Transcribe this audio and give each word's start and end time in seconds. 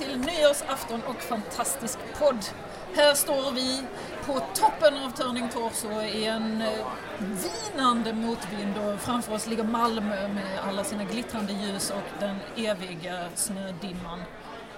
Till 0.00 0.18
nyårsafton 0.18 1.02
och 1.02 1.22
fantastisk 1.22 1.98
podd. 2.18 2.44
Här 2.94 3.14
står 3.14 3.52
vi 3.52 3.82
på 4.26 4.40
toppen 4.54 4.96
av 4.96 5.10
Turning 5.10 5.48
Torso 5.48 6.02
i 6.02 6.24
en 6.24 6.62
eh, 6.62 6.86
vinande 7.18 8.12
motvind 8.12 8.78
och 8.78 9.00
framför 9.00 9.34
oss 9.34 9.46
ligger 9.46 9.64
Malmö 9.64 10.28
med 10.28 10.58
alla 10.68 10.84
sina 10.84 11.04
glittrande 11.04 11.52
ljus 11.52 11.90
och 11.90 12.20
den 12.20 12.36
eviga 12.56 13.28
snödimman. 13.34 14.22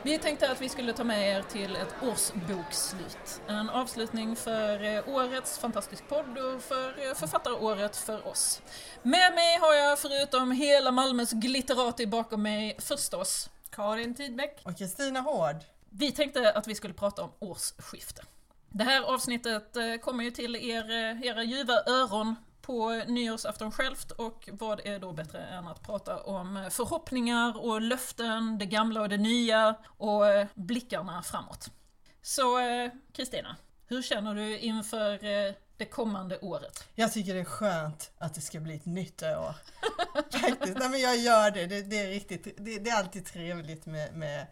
Vi 0.02 0.18
tänkte 0.18 0.50
att 0.50 0.60
vi 0.60 0.68
skulle 0.68 0.92
ta 0.92 1.04
med 1.04 1.36
er 1.36 1.42
till 1.42 1.76
ett 1.76 1.94
årsbokslut. 2.02 3.40
En 3.48 3.70
avslutning 3.70 4.36
för 4.36 4.84
eh, 4.84 5.08
årets 5.08 5.58
fantastisk 5.58 6.08
podd 6.08 6.38
och 6.38 6.62
för 6.62 7.08
eh, 7.08 7.14
författaråret 7.14 7.96
för 7.96 8.28
oss. 8.28 8.62
Med 9.02 9.34
mig 9.34 9.58
har 9.60 9.74
jag 9.74 9.98
förutom 9.98 10.50
hela 10.50 10.90
Malmös 10.90 11.32
glitterati 11.32 12.06
bakom 12.06 12.42
mig 12.42 12.76
förstås 12.78 13.48
Karin 13.72 14.14
Tidbeck. 14.14 14.60
Och 14.64 14.78
Kristina 14.78 15.20
Hård. 15.20 15.56
Vi 15.90 16.12
tänkte 16.12 16.52
att 16.52 16.68
vi 16.68 16.74
skulle 16.74 16.94
prata 16.94 17.22
om 17.22 17.30
årsskifte. 17.38 18.22
Det 18.68 18.84
här 18.84 19.02
avsnittet 19.02 19.76
eh, 19.76 19.96
kommer 19.96 20.24
ju 20.24 20.30
till 20.30 20.56
er, 20.56 20.90
eh, 20.90 21.22
era 21.22 21.42
ljuva 21.42 21.74
öron 21.86 22.36
på 22.62 22.90
nyårsafton 23.06 23.72
självt 23.72 24.10
och 24.10 24.48
vad 24.52 24.86
är 24.86 24.98
då 24.98 25.12
bättre 25.12 25.38
än 25.38 25.68
att 25.68 25.82
prata 25.82 26.22
om 26.22 26.68
förhoppningar 26.70 27.64
och 27.64 27.80
löften, 27.80 28.58
det 28.58 28.66
gamla 28.66 29.00
och 29.00 29.08
det 29.08 29.16
nya 29.16 29.74
och 29.84 30.26
eh, 30.26 30.46
blickarna 30.54 31.22
framåt. 31.22 31.66
Så 32.22 32.58
eh, 32.58 32.90
Kristina, 33.12 33.56
hur 33.86 34.02
känner 34.02 34.34
du 34.34 34.58
inför 34.58 35.24
eh, 35.24 35.54
det 35.76 35.84
kommande 35.84 36.38
året? 36.38 36.84
Jag 36.94 37.12
tycker 37.12 37.34
det 37.34 37.40
är 37.40 37.44
skönt 37.44 38.10
att 38.18 38.34
det 38.34 38.40
ska 38.40 38.60
bli 38.60 38.74
ett 38.74 38.86
nytt 38.86 39.22
år. 39.22 39.54
Faktiskt, 40.40 40.78
nej 40.78 40.88
men 40.88 41.00
jag 41.00 41.16
gör 41.16 41.50
det. 41.50 41.66
Det, 41.66 41.82
det 41.82 41.98
är 41.98 42.08
riktigt, 42.08 42.44
det, 42.44 42.78
det, 42.78 42.90
är 42.90 42.98
alltid 42.98 43.26
trevligt 43.26 43.86
med, 43.86 44.14
med, 44.14 44.46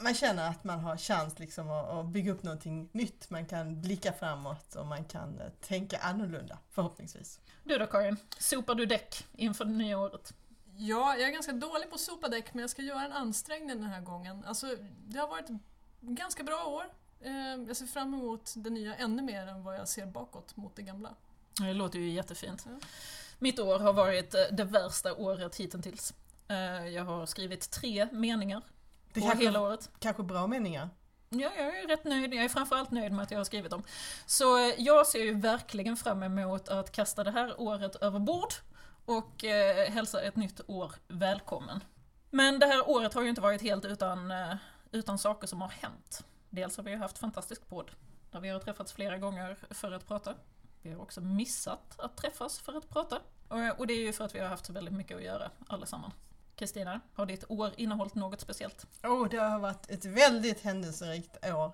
man 0.00 0.14
känner 0.14 0.50
att 0.50 0.64
man 0.64 0.80
har 0.80 0.96
chans 0.96 1.38
liksom 1.38 1.70
att, 1.70 1.88
att, 1.88 2.06
bygga 2.06 2.32
upp 2.32 2.42
någonting 2.42 2.88
nytt. 2.92 3.30
Man 3.30 3.46
kan 3.46 3.80
blicka 3.80 4.12
framåt 4.12 4.74
och 4.74 4.86
man 4.86 5.04
kan 5.04 5.40
eh, 5.40 5.48
tänka 5.60 5.98
annorlunda, 5.98 6.58
förhoppningsvis. 6.70 7.40
Du 7.64 7.78
då 7.78 7.86
Karin, 7.86 8.16
sopar 8.38 8.74
du 8.74 8.86
däck 8.86 9.26
inför 9.32 9.64
det 9.64 9.72
nya 9.72 9.98
året? 9.98 10.34
Ja, 10.76 11.16
jag 11.16 11.28
är 11.28 11.32
ganska 11.32 11.52
dålig 11.52 11.88
på 11.88 11.94
att 11.94 12.00
sopa 12.00 12.28
däck 12.28 12.54
men 12.54 12.60
jag 12.60 12.70
ska 12.70 12.82
göra 12.82 13.04
en 13.04 13.12
ansträngning 13.12 13.68
den 13.68 13.90
här 13.90 14.00
gången. 14.00 14.44
Alltså, 14.44 14.66
det 15.08 15.18
har 15.18 15.28
varit 15.28 15.48
ganska 16.00 16.42
bra 16.42 16.64
år. 16.64 16.84
Eh, 17.22 17.62
jag 17.66 17.76
ser 17.76 17.86
fram 17.86 18.14
emot 18.14 18.52
det 18.56 18.70
nya 18.70 18.94
ännu 18.94 19.22
mer 19.22 19.46
än 19.46 19.62
vad 19.62 19.74
jag 19.74 19.88
ser 19.88 20.06
bakåt 20.06 20.56
mot 20.56 20.76
det 20.76 20.82
gamla. 20.82 21.14
Det 21.58 21.72
låter 21.72 21.98
ju 21.98 22.10
jättefint. 22.10 22.66
Ja. 22.68 22.86
Mitt 23.38 23.58
år 23.58 23.78
har 23.78 23.92
varit 23.92 24.34
eh, 24.34 24.40
det 24.52 24.64
värsta 24.64 25.14
året 25.14 25.56
hittills. 25.56 26.14
Jag 26.92 27.04
har 27.04 27.26
skrivit 27.26 27.70
tre 27.70 28.08
meningar 28.12 28.62
det 29.12 29.20
på 29.20 29.26
kanske, 29.26 29.44
hela 29.44 29.60
året. 29.60 29.90
Kanske 29.98 30.22
bra 30.22 30.46
meningar? 30.46 30.88
Ja, 31.28 31.50
jag 31.56 31.78
är 31.78 31.88
rätt 31.88 32.04
nöjd. 32.04 32.34
Jag 32.34 32.44
är 32.44 32.48
framförallt 32.48 32.90
nöjd 32.90 33.12
med 33.12 33.22
att 33.22 33.30
jag 33.30 33.38
har 33.38 33.44
skrivit 33.44 33.70
dem. 33.70 33.82
Så 34.26 34.58
eh, 34.58 34.74
jag 34.78 35.06
ser 35.06 35.24
ju 35.24 35.34
verkligen 35.34 35.96
fram 35.96 36.22
emot 36.22 36.68
att 36.68 36.92
kasta 36.92 37.24
det 37.24 37.30
här 37.30 37.60
året 37.60 37.96
över 37.96 38.18
bord 38.18 38.54
och 39.04 39.44
eh, 39.44 39.90
hälsa 39.90 40.22
ett 40.22 40.36
nytt 40.36 40.60
år 40.66 40.92
välkommen. 41.08 41.80
Men 42.30 42.58
det 42.58 42.66
här 42.66 42.88
året 42.88 43.14
har 43.14 43.22
ju 43.22 43.28
inte 43.28 43.40
varit 43.40 43.62
helt 43.62 43.84
utan, 43.84 44.30
eh, 44.30 44.54
utan 44.92 45.18
saker 45.18 45.46
som 45.46 45.60
har 45.60 45.68
hänt. 45.68 46.24
Dels 46.54 46.76
har 46.76 46.84
vi 46.84 46.94
haft 46.94 47.18
fantastisk 47.18 47.68
podd, 47.68 47.90
där 48.30 48.40
vi 48.40 48.48
har 48.48 48.60
träffats 48.60 48.92
flera 48.92 49.18
gånger 49.18 49.56
för 49.70 49.92
att 49.92 50.06
prata. 50.06 50.34
Vi 50.82 50.92
har 50.92 51.02
också 51.02 51.20
missat 51.20 52.00
att 52.00 52.16
träffas 52.16 52.58
för 52.58 52.72
att 52.76 52.88
prata. 52.88 53.20
Och, 53.78 53.86
det 53.86 53.94
är 53.94 53.98
ju 53.98 54.12
för 54.12 54.24
att 54.24 54.34
vi 54.34 54.38
har 54.38 54.48
haft 54.48 54.66
så 54.66 54.72
väldigt 54.72 54.94
mycket 54.94 55.16
att 55.16 55.22
göra 55.22 55.50
allesammans. 55.68 56.14
Kristina, 56.56 57.00
har 57.14 57.26
ditt 57.26 57.44
år 57.48 57.70
innehållit 57.76 58.14
något 58.14 58.40
speciellt? 58.40 58.86
Oh, 59.02 59.28
det 59.28 59.36
har 59.36 59.58
varit 59.58 59.90
ett 59.90 60.04
väldigt 60.04 60.60
händelserikt 60.60 61.46
år. 61.46 61.72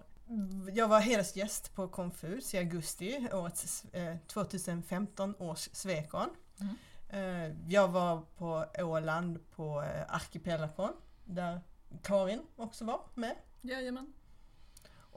Jag 0.73 0.89
var 0.89 1.01
hedersgäst 1.01 1.75
på 1.75 1.89
Confus 1.89 2.55
i 2.55 2.59
augusti, 2.59 3.29
årets 3.33 3.85
eh, 3.85 4.17
2015 4.27 5.35
års 5.39 5.69
Svekon. 5.73 6.29
Mm. 6.61 6.77
Eh, 7.09 7.57
jag 7.69 7.89
var 7.89 8.23
på 8.37 8.67
Åland 8.79 9.51
på 9.51 9.83
eh, 9.83 10.15
Arkipelakon, 10.15 10.93
där 11.25 11.61
Karin 12.03 12.43
också 12.57 12.85
var 12.85 13.01
med. 13.15 13.37
Jajamän. 13.61 14.13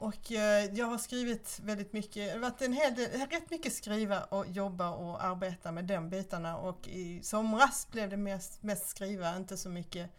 Och 0.02 0.32
eh, 0.32 0.64
jag 0.74 0.86
har 0.86 0.98
skrivit 0.98 1.60
väldigt 1.62 1.92
mycket, 1.92 2.26
det 2.26 2.32
har 2.32 2.38
varit 2.38 2.62
en 2.62 2.72
hel 2.72 2.94
del, 2.94 3.10
rätt 3.10 3.50
mycket 3.50 3.72
skriva 3.72 4.20
och 4.24 4.46
jobba 4.46 4.90
och 4.90 5.24
arbeta 5.24 5.72
med 5.72 5.84
de 5.84 6.10
bitarna 6.10 6.56
och 6.56 6.88
i 6.88 7.22
somras 7.22 7.88
blev 7.90 8.10
det 8.10 8.16
mest, 8.16 8.62
mest 8.62 8.88
skriva, 8.88 9.36
inte 9.36 9.56
så 9.56 9.68
mycket 9.68 10.10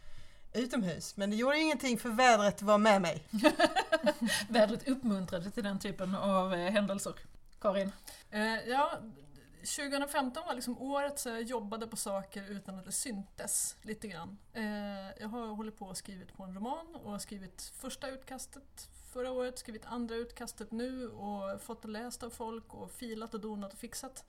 utomhus. 0.53 1.17
Men 1.17 1.29
det 1.29 1.35
gjorde 1.35 1.59
ingenting 1.59 1.97
för 1.97 2.09
vädret 2.09 2.61
var 2.61 2.77
med 2.77 3.01
mig. 3.01 3.23
vädret 4.49 4.87
uppmuntrade 4.87 5.51
till 5.51 5.63
den 5.63 5.79
typen 5.79 6.15
av 6.15 6.53
eh, 6.53 6.71
händelser. 6.71 7.13
Karin? 7.61 7.91
Eh, 8.31 8.69
ja, 8.69 8.91
2015 9.63 10.43
var 10.45 10.55
liksom 10.55 10.81
året 10.81 11.19
så 11.19 11.29
jag 11.29 11.41
jobbade 11.41 11.87
på 11.87 11.97
saker 11.97 12.51
utan 12.51 12.79
att 12.79 12.85
det 12.85 12.91
syntes 12.91 13.77
lite 13.81 14.07
grann. 14.07 14.37
Eh, 14.53 14.63
jag 15.19 15.27
har 15.27 15.47
hållit 15.47 15.77
på 15.77 15.85
och 15.85 15.97
skrivit 15.97 16.33
på 16.33 16.43
en 16.43 16.55
roman 16.55 16.95
och 16.95 17.21
skrivit 17.21 17.61
första 17.61 18.09
utkastet 18.09 18.89
förra 19.13 19.31
året, 19.31 19.59
skrivit 19.59 19.85
andra 19.85 20.15
utkastet 20.15 20.71
nu 20.71 21.09
och 21.09 21.61
fått 21.61 21.81
det 21.81 21.87
läst 21.87 22.23
av 22.23 22.29
folk 22.29 22.73
och 22.73 22.91
filat 22.91 23.33
och 23.33 23.39
donat 23.39 23.73
och 23.73 23.79
fixat. 23.79 24.25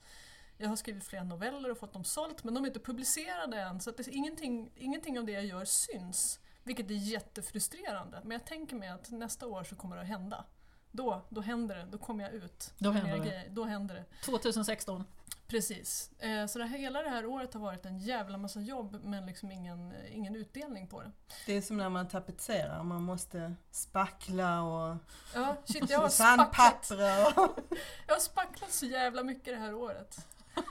Jag 0.57 0.69
har 0.69 0.75
skrivit 0.75 1.03
flera 1.03 1.23
noveller 1.23 1.71
och 1.71 1.77
fått 1.77 1.93
dem 1.93 2.03
sålt 2.03 2.43
men 2.43 2.53
de 2.53 2.63
är 2.63 2.67
inte 2.67 2.79
publicerade 2.79 3.57
än 3.57 3.81
så 3.81 3.89
att 3.89 4.07
ingenting, 4.07 4.71
ingenting 4.75 5.19
av 5.19 5.25
det 5.25 5.31
jag 5.31 5.45
gör 5.45 5.65
syns. 5.65 6.39
Vilket 6.63 6.89
är 6.89 6.95
jättefrustrerande. 6.95 8.21
Men 8.23 8.31
jag 8.31 8.45
tänker 8.45 8.75
mig 8.75 8.89
att 8.89 9.11
nästa 9.11 9.47
år 9.47 9.63
så 9.63 9.75
kommer 9.75 9.95
det 9.95 10.01
att 10.01 10.07
hända. 10.07 10.45
Då, 10.91 11.21
då 11.29 11.41
händer 11.41 11.75
det, 11.75 11.87
då 11.91 11.97
kommer 11.97 12.23
jag 12.23 12.33
ut. 12.33 12.73
Då 12.77 12.91
händer 12.91 13.25
det. 13.25 13.45
Då 13.49 13.63
händer 13.63 13.95
det. 13.95 14.05
2016. 14.25 15.03
Precis. 15.47 16.11
Eh, 16.19 16.45
så 16.45 16.59
det 16.59 16.65
här, 16.65 16.77
hela 16.77 17.01
det 17.01 17.09
här 17.09 17.25
året 17.25 17.53
har 17.53 17.61
varit 17.61 17.85
en 17.85 17.99
jävla 17.99 18.37
massa 18.37 18.59
jobb 18.59 18.99
men 19.03 19.25
liksom 19.25 19.51
ingen, 19.51 19.93
ingen 20.11 20.35
utdelning 20.35 20.87
på 20.87 21.01
det. 21.01 21.11
Det 21.45 21.53
är 21.53 21.61
som 21.61 21.77
när 21.77 21.89
man 21.89 22.07
tapetserar, 22.07 22.83
man 22.83 23.03
måste 23.03 23.55
spackla 23.71 24.61
och 24.61 24.97
ja, 25.33 25.55
shit, 25.65 25.89
jag 25.89 25.99
har 25.99 26.09
spacklat. 26.45 26.91
Och... 27.37 27.59
jag 28.07 28.15
har 28.15 28.19
spacklat 28.19 28.71
så 28.71 28.85
jävla 28.85 29.23
mycket 29.23 29.45
det 29.45 29.59
här 29.59 29.73
året. 29.73 30.27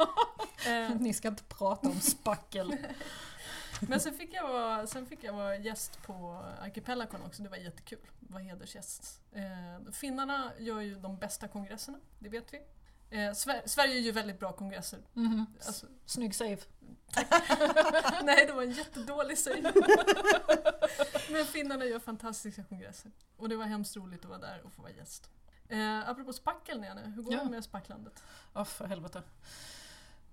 Eh. 0.67 0.91
Ni 1.01 1.15
ska 1.15 1.29
inte 1.29 1.45
prata 1.45 1.89
om 1.89 2.01
spackel. 2.01 2.77
Men 3.81 4.01
sen 4.01 4.15
fick, 4.15 4.35
jag 4.35 4.49
vara, 4.49 4.87
sen 4.87 5.07
fick 5.07 5.25
jag 5.25 5.33
vara 5.33 5.57
gäst 5.57 6.03
på 6.03 6.45
Archipelagon 6.61 7.23
också, 7.27 7.43
det 7.43 7.49
var 7.49 7.57
jättekul. 7.57 7.99
Var 8.21 8.41
hedersgäst. 8.41 9.21
Eh, 9.33 9.93
finnarna 9.93 10.53
gör 10.59 10.81
ju 10.81 10.95
de 10.95 11.19
bästa 11.19 11.49
kongresserna, 11.49 11.99
det 12.19 12.29
vet 12.29 12.55
vi. 12.55 12.61
Eh, 13.11 13.33
Sverige 13.65 13.97
är 13.97 14.01
ju 14.01 14.13
väldigt 14.13 14.41
bra 14.41 14.53
kongresser. 14.53 14.99
Mm 15.17 15.33
-hmm. 15.33 15.67
alltså, 15.67 15.87
Snygg 16.07 16.35
save. 16.35 16.59
Nej, 18.23 18.47
det 18.47 18.53
var 18.53 18.63
en 18.63 18.71
jättedålig 18.71 19.39
save. 19.39 19.73
Men 21.31 21.47
finnarna 21.47 21.85
gör 21.85 21.99
fantastiska 21.99 22.65
kongresser. 22.65 23.13
Och 23.37 23.49
det 23.49 23.57
var 23.57 23.65
hemskt 23.65 23.97
roligt 23.97 24.25
att 24.25 24.31
vara 24.31 24.39
där 24.39 24.63
och 24.65 24.73
få 24.73 24.83
vara 24.83 24.93
gäst. 24.93 25.31
Eh, 25.69 26.09
apropå 26.09 26.33
spackel 26.33 26.81
Nene, 26.81 27.13
hur 27.17 27.23
går 27.23 27.35
ja. 27.35 27.45
det 27.45 27.51
med 27.51 27.65
spacklandet? 27.65 28.23
Ja, 28.55 28.61
oh, 28.61 28.65
för 28.65 28.87
helvete. 28.87 29.23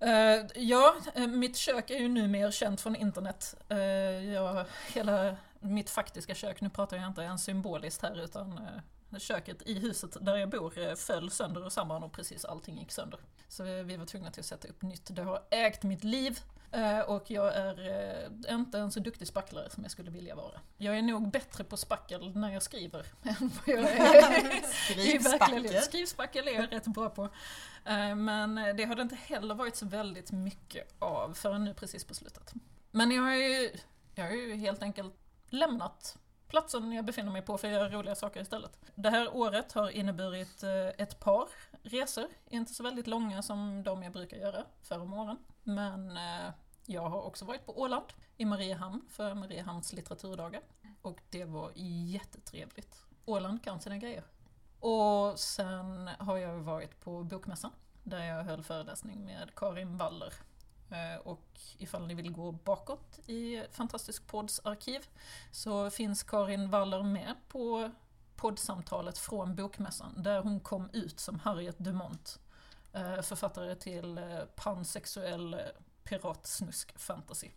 Uh, 0.04 0.46
ja, 0.54 0.94
uh, 1.18 1.26
mitt 1.26 1.56
kök 1.56 1.90
är 1.90 1.98
ju 1.98 2.08
numera 2.08 2.50
känt 2.50 2.80
från 2.80 2.96
internet. 2.96 3.54
Uh, 3.70 3.78
jag, 4.32 4.66
hela 4.94 5.36
mitt 5.60 5.90
faktiska 5.90 6.34
kök, 6.34 6.60
nu 6.60 6.70
pratar 6.70 6.96
jag 6.96 7.06
inte 7.06 7.22
ens 7.22 7.44
symboliskt 7.44 8.02
här 8.02 8.24
utan 8.24 8.60
köket 9.18 9.62
i 9.66 9.78
huset 9.78 10.16
där 10.20 10.36
jag 10.36 10.50
bor 10.50 10.94
föll 10.94 11.30
sönder 11.30 11.64
och 11.64 11.72
samman 11.72 12.02
och 12.02 12.12
precis 12.12 12.44
allting 12.44 12.78
gick 12.78 12.92
sönder. 12.92 13.20
Så 13.48 13.62
vi 13.64 13.96
var 13.96 14.06
tvungna 14.06 14.30
till 14.30 14.40
att 14.40 14.46
sätta 14.46 14.68
upp 14.68 14.82
nytt. 14.82 15.16
Det 15.16 15.22
har 15.22 15.42
ägt 15.50 15.82
mitt 15.82 16.04
liv 16.04 16.40
och 17.06 17.30
jag 17.30 17.56
är 17.56 18.30
inte 18.50 18.78
en 18.78 18.92
så 18.92 19.00
duktig 19.00 19.28
spacklare 19.28 19.70
som 19.70 19.82
jag 19.82 19.90
skulle 19.90 20.10
vilja 20.10 20.34
vara. 20.34 20.60
Jag 20.76 20.98
är 20.98 21.02
nog 21.02 21.30
bättre 21.30 21.64
på 21.64 21.76
spackel 21.76 22.36
när 22.36 22.52
jag 22.52 22.62
skriver 22.62 23.06
än 23.22 23.50
vad 23.66 23.76
jag 23.76 23.90
är 23.90 24.62
Skrivspackel? 24.92 25.82
Skrivspackel 25.82 26.48
är 26.48 26.52
jag 26.52 26.72
rätt 26.72 26.86
bra 26.86 27.08
på. 27.08 27.28
Men 28.16 28.54
det 28.76 28.84
har 28.84 28.94
det 28.94 29.02
inte 29.02 29.14
heller 29.14 29.54
varit 29.54 29.76
så 29.76 29.86
väldigt 29.86 30.32
mycket 30.32 30.94
av 30.98 31.34
förrän 31.34 31.64
nu 31.64 31.74
precis 31.74 32.04
på 32.04 32.14
slutet. 32.14 32.52
Men 32.90 33.10
jag 33.10 33.22
har 33.22 33.34
ju, 33.34 33.70
jag 34.14 34.24
har 34.24 34.32
ju 34.32 34.54
helt 34.54 34.82
enkelt 34.82 35.14
lämnat 35.48 36.16
platsen 36.52 36.92
jag 36.92 37.04
befinner 37.04 37.32
mig 37.32 37.42
på 37.42 37.58
för 37.58 37.68
att 37.68 37.74
göra 37.74 37.88
roliga 37.88 38.14
saker 38.14 38.40
istället. 38.40 38.80
Det 38.94 39.10
här 39.10 39.36
året 39.36 39.72
har 39.72 39.90
inneburit 39.90 40.62
eh, 40.62 40.88
ett 40.88 41.20
par 41.20 41.48
resor, 41.82 42.26
inte 42.50 42.74
så 42.74 42.82
väldigt 42.82 43.06
långa 43.06 43.42
som 43.42 43.82
de 43.82 44.02
jag 44.02 44.12
brukar 44.12 44.36
göra 44.36 44.64
förr 44.82 44.98
om 44.98 45.12
åren. 45.12 45.36
Men 45.62 46.16
eh, 46.16 46.52
jag 46.86 47.08
har 47.08 47.22
också 47.22 47.44
varit 47.44 47.66
på 47.66 47.80
Åland, 47.80 48.04
i 48.36 48.44
Mariehamn, 48.44 49.04
för 49.08 49.34
Mariehamns 49.34 49.92
litteraturdagar. 49.92 50.60
Och 51.02 51.20
det 51.30 51.44
var 51.44 51.72
jättetrevligt. 51.74 53.04
Åland 53.24 53.64
kan 53.64 53.80
sina 53.80 53.98
grejer. 53.98 54.24
Och 54.80 55.38
sen 55.38 56.10
har 56.18 56.36
jag 56.36 56.58
varit 56.58 57.00
på 57.00 57.24
Bokmässan, 57.24 57.70
där 58.02 58.24
jag 58.24 58.44
höll 58.44 58.62
föreläsning 58.62 59.24
med 59.24 59.54
Karin 59.56 59.96
Waller. 59.96 60.32
Eh, 60.92 61.16
Och 61.24 61.60
ifall 61.78 62.06
ni 62.06 62.14
vill 62.14 62.32
gå 62.32 62.52
bakåt 62.52 63.18
i 63.26 63.64
Fantastisk 63.70 64.26
Podds 64.26 64.60
arkiv 64.64 65.06
så 65.50 65.90
finns 65.90 66.22
Karin 66.22 66.70
Waller 66.70 67.02
med 67.02 67.34
på 67.48 67.90
poddsamtalet 68.36 69.18
från 69.18 69.54
Bokmässan 69.54 70.22
där 70.22 70.40
hon 70.42 70.60
kom 70.60 70.90
ut 70.92 71.20
som 71.20 71.38
Harriet 71.40 71.78
Dumont, 71.78 72.38
eh, 72.92 73.20
författare 73.22 73.74
till 73.74 74.18
eh, 74.18 74.38
pansexuell 74.56 75.60
piratsnusk 76.04 76.98
fantasy. 76.98 77.48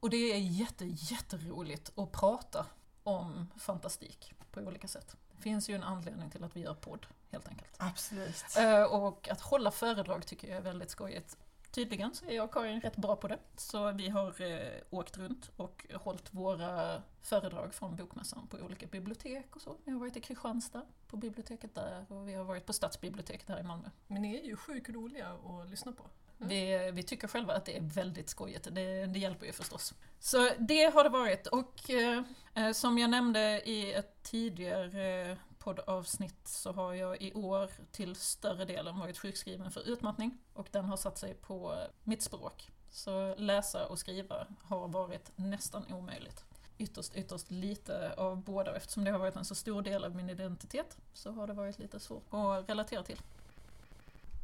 Och 0.00 0.10
det 0.10 0.16
är 0.16 0.38
jätte, 0.38 0.84
jätteroligt 0.86 1.98
att 1.98 2.12
prata 2.12 2.66
om 3.02 3.48
fantastik 3.56 4.32
på 4.50 4.60
olika 4.60 4.88
sätt. 4.88 5.16
Det 5.36 5.42
finns 5.42 5.68
ju 5.70 5.74
en 5.74 5.82
anledning 5.82 6.30
till 6.30 6.44
att 6.44 6.56
vi 6.56 6.60
gör 6.60 6.74
podd, 6.74 7.06
helt 7.30 7.48
enkelt. 7.48 7.74
Absolut. 7.78 8.44
Och 8.90 9.28
att 9.28 9.40
hålla 9.40 9.70
föredrag 9.70 10.26
tycker 10.26 10.48
jag 10.48 10.56
är 10.56 10.62
väldigt 10.62 10.90
skojigt. 10.90 11.36
Tydligen 11.72 12.14
så 12.14 12.26
är 12.26 12.32
jag 12.32 12.44
och 12.44 12.54
Karin 12.54 12.80
rätt 12.80 12.96
bra 12.96 13.16
på 13.16 13.28
det. 13.28 13.38
Så 13.56 13.92
vi 13.92 14.08
har 14.08 14.42
eh, 14.42 14.82
åkt 14.90 15.18
runt 15.18 15.50
och 15.56 15.86
hållit 15.94 16.34
våra 16.34 17.02
föredrag 17.20 17.74
från 17.74 17.96
Bokmässan 17.96 18.46
på 18.46 18.56
olika 18.56 18.86
bibliotek 18.86 19.56
och 19.56 19.62
så. 19.62 19.76
Vi 19.84 19.92
har 19.92 19.98
varit 19.98 20.16
i 20.16 20.20
Kristianstad 20.20 20.82
på 21.08 21.16
biblioteket 21.16 21.74
där 21.74 22.12
och 22.12 22.28
vi 22.28 22.34
har 22.34 22.44
varit 22.44 22.66
på 22.66 22.72
Stadsbiblioteket 22.72 23.48
här 23.48 23.60
i 23.60 23.62
Malmö. 23.62 23.90
Men 24.06 24.22
ni 24.22 24.36
är 24.36 24.44
ju 24.44 24.56
sjukt 24.56 24.88
roliga 24.88 25.28
att 25.28 25.70
lyssna 25.70 25.92
på. 25.92 26.02
Vi, 26.38 26.90
vi 26.94 27.02
tycker 27.02 27.28
själva 27.28 27.54
att 27.54 27.64
det 27.64 27.76
är 27.76 27.80
väldigt 27.82 28.28
skojigt, 28.28 28.68
det, 28.72 29.06
det 29.06 29.18
hjälper 29.18 29.46
ju 29.46 29.52
förstås. 29.52 29.94
Så 30.18 30.50
det 30.58 30.94
har 30.94 31.04
det 31.04 31.10
varit 31.10 31.46
och 31.46 31.90
eh, 31.90 32.22
eh, 32.54 32.72
som 32.72 32.98
jag 32.98 33.10
nämnde 33.10 33.62
i 33.64 33.92
ett 33.92 34.22
tidigare 34.22 35.30
eh, 35.30 35.36
poddavsnitt 35.64 36.48
så 36.48 36.72
har 36.72 36.94
jag 36.94 37.22
i 37.22 37.32
år 37.34 37.70
till 37.90 38.16
större 38.16 38.64
delen 38.64 38.98
varit 38.98 39.18
sjukskriven 39.18 39.70
för 39.70 39.88
utmattning 39.88 40.38
och 40.54 40.68
den 40.70 40.84
har 40.84 40.96
satt 40.96 41.18
sig 41.18 41.34
på 41.34 41.76
mitt 42.04 42.22
språk. 42.22 42.70
Så 42.90 43.34
läsa 43.34 43.86
och 43.86 43.98
skriva 43.98 44.46
har 44.62 44.88
varit 44.88 45.32
nästan 45.36 45.92
omöjligt. 45.92 46.44
Ytterst, 46.78 47.16
ytterst 47.16 47.50
lite 47.50 48.14
av 48.16 48.42
båda 48.42 48.70
och 48.70 48.76
eftersom 48.76 49.04
det 49.04 49.10
har 49.10 49.18
varit 49.18 49.36
en 49.36 49.44
så 49.44 49.54
stor 49.54 49.82
del 49.82 50.04
av 50.04 50.16
min 50.16 50.30
identitet 50.30 50.96
så 51.12 51.32
har 51.32 51.46
det 51.46 51.52
varit 51.52 51.78
lite 51.78 52.00
svårt 52.00 52.26
att 52.30 52.68
relatera 52.68 53.02
till. 53.02 53.20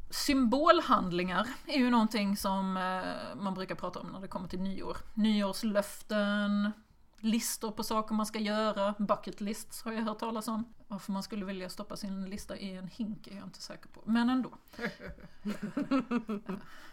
Symbolhandlingar 0.09 1.47
är 1.67 1.77
ju 1.77 1.89
någonting 1.89 2.37
som 2.37 2.77
eh, 2.77 3.41
man 3.41 3.53
brukar 3.53 3.75
prata 3.75 3.99
om 3.99 4.07
när 4.07 4.19
det 4.19 4.27
kommer 4.27 4.47
till 4.47 4.61
nyår. 4.61 4.97
Nyårslöften, 5.13 6.71
listor 7.19 7.71
på 7.71 7.83
saker 7.83 8.15
man 8.15 8.25
ska 8.25 8.39
göra, 8.39 8.95
bucket 8.97 9.41
lists 9.41 9.83
har 9.83 9.91
jag 9.91 10.01
hört 10.01 10.19
talas 10.19 10.47
om. 10.47 10.73
Varför 10.87 11.11
man 11.11 11.23
skulle 11.23 11.45
vilja 11.45 11.69
stoppa 11.69 11.95
sin 11.97 12.25
lista 12.29 12.57
i 12.57 12.75
en 12.75 12.87
hink 12.87 13.27
är 13.27 13.35
jag 13.35 13.43
inte 13.43 13.61
säker 13.61 13.89
på, 13.89 14.01
men 14.05 14.29
ändå. 14.29 14.51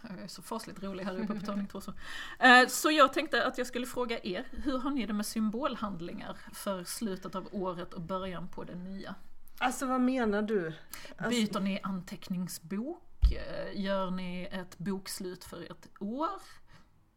jag 0.01 0.19
är 0.23 0.27
så 0.27 0.41
fasligt 0.41 0.83
rolig 0.83 1.03
här 1.03 1.19
uppe 1.19 1.33
på 1.39 1.45
Turning 1.45 1.67
Torso. 1.67 1.93
Eh, 2.39 2.67
Så 2.67 2.91
jag 2.91 3.13
tänkte 3.13 3.45
att 3.47 3.57
jag 3.57 3.67
skulle 3.67 3.85
fråga 3.87 4.19
er, 4.23 4.47
hur 4.51 4.77
har 4.77 4.91
ni 4.91 5.05
det 5.05 5.13
med 5.13 5.25
symbolhandlingar 5.25 6.37
för 6.53 6.83
slutet 6.83 7.35
av 7.35 7.47
året 7.51 7.93
och 7.93 8.01
början 8.01 8.47
på 8.47 8.63
det 8.63 8.75
nya? 8.75 9.15
Alltså 9.59 9.85
vad 9.85 10.01
menar 10.01 10.41
du? 10.41 10.73
Alltså, 11.17 11.29
Byter 11.29 11.59
ni 11.59 11.79
anteckningsbok? 11.83 13.03
Eh, 13.31 13.81
Gör 13.81 14.11
ni 14.11 14.47
ett 14.51 14.77
bokslut 14.77 15.43
för 15.43 15.71
ett 15.71 15.87
år? 15.99 16.29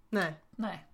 nej. 0.09 0.35
Nej, 0.51 0.87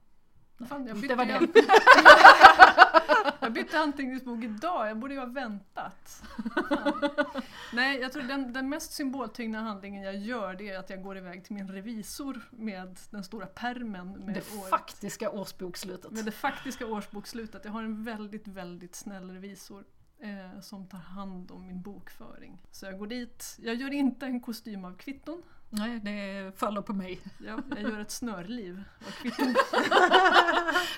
Fan, 0.69 0.87
jag 0.87 0.97
det 0.97 1.01
bytte, 1.03 1.15
var 1.15 1.25
ju- 1.25 1.47
det. 1.47 1.65
jag 3.41 3.53
bytte 3.53 3.79
anteckningsbok 3.81 4.45
idag, 4.45 4.89
jag 4.89 4.99
borde 4.99 5.15
ju 5.15 5.21
ha 5.21 5.27
väntat. 5.27 6.23
Nej, 7.73 7.99
jag 8.01 8.13
tror 8.13 8.23
den, 8.23 8.53
den 8.53 8.69
mest 8.69 8.93
symboltyngda 8.93 9.59
handlingen 9.59 10.03
jag 10.03 10.17
gör 10.17 10.55
det 10.55 10.69
är 10.69 10.79
att 10.79 10.91
jag 10.91 11.03
går 11.03 11.17
iväg 11.19 11.45
till 11.45 11.55
min 11.55 11.69
revisor 11.69 12.41
med 12.51 12.99
den 13.11 13.25
stora 13.25 13.47
permen 13.47 14.13
med, 14.13 14.35
Det 14.35 14.59
året, 14.59 14.71
faktiska 14.71 15.31
årsbokslutet. 15.31 16.11
med 16.11 16.25
det 16.25 16.31
faktiska 16.33 16.87
årsbokslutet. 16.87 17.65
Jag 17.65 17.73
har 17.73 17.83
en 17.83 18.05
väldigt, 18.05 18.49
väldigt 18.49 18.95
snäll 18.95 19.31
revisor 19.31 19.85
eh, 20.21 20.61
som 20.61 20.87
tar 20.89 20.99
hand 20.99 21.51
om 21.51 21.67
min 21.67 21.83
bokföring. 21.83 22.63
Så 22.71 22.87
jag 22.87 22.99
går 22.99 23.07
dit, 23.07 23.57
jag 23.63 23.75
gör 23.75 23.93
inte 23.93 24.27
en 24.27 24.41
kostym 24.41 24.85
av 24.85 24.97
kvitton, 24.97 25.43
Nej, 25.71 26.01
det 26.01 26.53
faller 26.59 26.83
på 26.83 26.93
mig. 26.93 27.21
jag, 27.39 27.63
jag 27.71 27.83
gör 27.83 28.01
ett 28.01 28.11
snörliv 28.11 28.83
av 29.07 29.11
kvitton. 29.11 29.55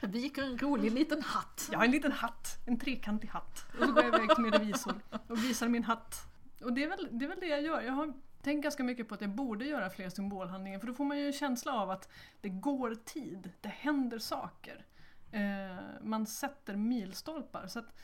Vi 0.13 0.19
gick 0.19 0.39
en 0.39 0.59
rolig 0.59 0.93
liten 0.93 1.23
hatt. 1.23 1.69
Jag 1.73 1.79
har 1.79 1.85
en 1.85 1.91
liten 1.91 2.13
hatt, 2.13 2.59
en 2.67 2.79
trekantig 2.79 3.29
hatt. 3.29 3.67
Och 3.81 3.87
så 3.87 3.93
går 3.93 4.05
jag 4.05 4.15
iväg 4.15 4.35
till 4.35 4.43
min 4.43 4.53
revisor 4.53 4.95
och 5.29 5.39
visar 5.45 5.69
min 5.69 5.85
hatt. 5.85 6.15
Och 6.61 6.73
det 6.73 6.85
är 6.85 6.89
väl 6.89 7.09
det, 7.11 7.25
är 7.25 7.29
väl 7.29 7.41
det 7.41 7.47
jag 7.47 7.63
gör. 7.63 7.81
Jag 7.81 7.93
har 7.93 8.13
tänkt 8.43 8.63
ganska 8.63 8.85
mycket 8.85 9.09
på 9.09 9.15
att 9.15 9.21
jag 9.21 9.31
borde 9.31 9.65
göra 9.65 9.91
fler 9.91 10.11
symbolhandlingar 10.11 10.79
för 10.79 10.87
då 10.87 10.95
får 10.95 11.05
man 11.05 11.19
ju 11.19 11.27
en 11.27 11.33
känsla 11.33 11.73
av 11.73 11.91
att 11.91 12.09
det 12.41 12.49
går 12.49 12.95
tid, 12.95 13.53
det 13.61 13.69
händer 13.69 14.19
saker. 14.19 14.87
Eh, 15.33 15.85
man 16.03 16.27
sätter 16.27 16.77
milstolpar. 16.77 17.67
Så 17.67 17.79
att 17.79 17.95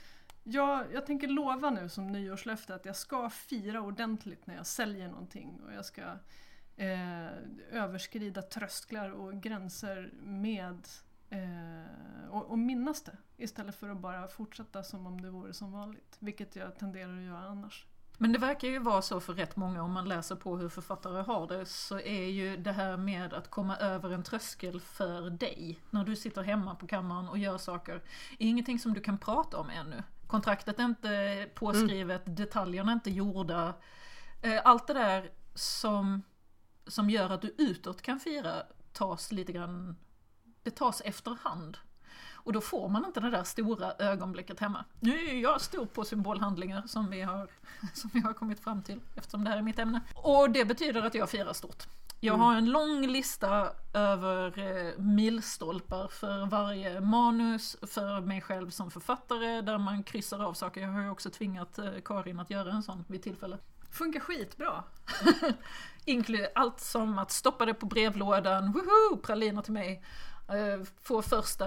jag, 0.43 0.93
jag 0.93 1.06
tänker 1.06 1.28
lova 1.28 1.70
nu 1.70 1.88
som 1.88 2.06
nyårslöfte 2.06 2.75
att 2.75 2.84
jag 2.84 2.96
ska 2.96 3.31
fira 3.31 3.81
ordentligt 3.81 4.46
när 4.46 4.55
jag 4.56 4.67
säljer 4.67 5.08
någonting 5.08 5.60
och 5.67 5.72
jag 5.72 5.84
ska 5.84 6.02
eh, 6.76 7.29
överskrida 7.71 8.43
trösklar 8.43 9.11
och 9.11 9.43
gränser 9.43 10.11
med 10.23 10.88
eh, 11.31 12.29
och, 12.31 12.44
och 12.44 12.59
minnas 12.59 13.03
det 13.03 13.17
istället 13.37 13.75
för 13.75 13.88
att 13.88 14.00
bara 14.00 14.26
fortsätta 14.26 14.82
som 14.82 15.06
om 15.06 15.21
det 15.21 15.31
vore 15.31 15.55
som 15.55 15.73
vanligt. 15.73 16.17
Vilket 16.19 16.56
jag 16.56 16.79
tenderar 16.79 17.17
att 17.17 17.25
göra 17.25 17.49
annars. 17.49 17.87
Men 18.19 18.32
det 18.32 18.38
verkar 18.38 18.69
ju 18.69 18.79
vara 18.79 19.03
så 19.03 19.21
för 19.21 19.32
rätt 19.32 19.56
många 19.56 19.82
om 19.82 19.93
man 19.93 20.09
läser 20.09 20.37
på 20.37 20.56
hur 20.56 20.69
författare 20.69 21.23
har 21.23 21.47
det 21.47 21.67
så 21.67 22.00
är 22.00 22.25
ju 22.25 22.56
det 22.56 22.73
här 22.73 22.97
med 22.97 23.32
att 23.35 23.50
komma 23.50 23.77
över 23.77 24.11
en 24.11 24.23
tröskel 24.23 24.81
för 24.81 25.31
dig 25.31 25.81
när 25.91 26.05
du 26.05 26.17
sitter 26.17 26.43
hemma 26.43 26.75
på 26.75 26.87
kammaren 26.87 27.29
och 27.29 27.38
gör 27.38 27.59
saker 27.59 27.94
är 28.38 28.46
ingenting 28.46 28.79
som 28.79 28.94
du 28.94 29.01
kan 29.01 29.19
prata 29.19 29.58
om 29.58 29.70
ännu. 29.70 30.03
Kontraktet 30.27 30.79
är 30.79 30.84
inte 30.84 31.48
påskrivet, 31.55 32.22
detaljerna 32.37 32.93
är 32.93 32.94
inte 32.94 33.10
gjorda. 33.10 33.75
Eh, 34.43 34.60
Allt 34.65 34.87
det 34.87 34.94
där 34.94 35.31
som, 35.55 36.22
som 36.86 37.10
gör 37.10 37.31
att 37.31 37.43
du 37.43 37.55
utåt 37.58 38.03
kan 38.03 38.20
fira 38.20 38.62
tas 38.93 39.32
lite 39.32 39.53
grann, 39.53 39.96
det 40.62 40.70
tas 40.70 41.00
efterhand. 41.00 41.79
Och 42.32 42.53
då 42.53 42.60
får 42.60 42.88
man 42.88 43.05
inte 43.05 43.20
det 43.20 43.31
där 43.31 43.44
stora 43.44 43.93
ögonblicket 43.93 44.60
hemma. 44.60 44.84
Nu 45.00 45.29
är 45.29 45.34
jag 45.34 45.60
stor 45.60 45.86
på 45.86 46.05
symbolhandlingar 46.05 46.82
som 46.86 47.10
vi 47.10 47.22
har, 47.22 47.50
som 47.94 48.10
vi 48.14 48.20
har 48.20 48.32
kommit 48.32 48.60
fram 48.60 48.82
till 48.82 49.00
eftersom 49.14 49.44
det 49.44 49.50
här 49.50 49.58
är 49.58 49.62
mitt 49.62 49.79
ämne. 49.79 50.00
Och 50.14 50.50
det 50.50 50.64
betyder 50.64 51.03
att 51.03 51.14
jag 51.14 51.31
firar 51.31 51.53
stort. 51.53 51.86
Jag 52.20 52.34
har 52.34 52.55
en 52.55 52.70
lång 52.70 53.06
lista 53.06 53.70
över 53.94 54.58
eh, 54.58 54.98
milstolpar 54.98 56.08
för 56.08 56.46
varje 56.46 57.00
manus, 57.00 57.76
för 57.82 58.20
mig 58.20 58.41
själv 58.41 58.70
som 58.70 58.91
författare, 58.91 59.60
där 59.60 59.79
man 59.79 60.03
kryssar 60.03 60.44
av 60.44 60.55
saker. 60.55 60.81
Jag 60.81 60.88
har 60.88 61.03
ju 61.03 61.10
också 61.10 61.31
tvingat 61.31 61.79
eh, 61.79 61.93
Karin 62.05 62.41
att 62.41 62.50
göra 62.50 62.72
en 62.72 62.82
sån 62.82 63.05
vid 63.08 63.22
tillfälle. 63.22 63.58
Funkar 63.94 64.20
skitbra. 64.20 64.84
Inklu- 66.06 66.46
allt 66.55 66.81
som 66.81 67.19
att 67.19 67.31
stoppa 67.31 67.67
det 67.67 67.74
på 67.74 67.86
brevlådan, 67.86 68.72
woho, 68.72 69.17
praliner 69.22 69.63
till 69.63 69.72
mig. 69.72 70.03
Eh, 70.48 70.86
Få 71.03 71.22
första 71.22 71.67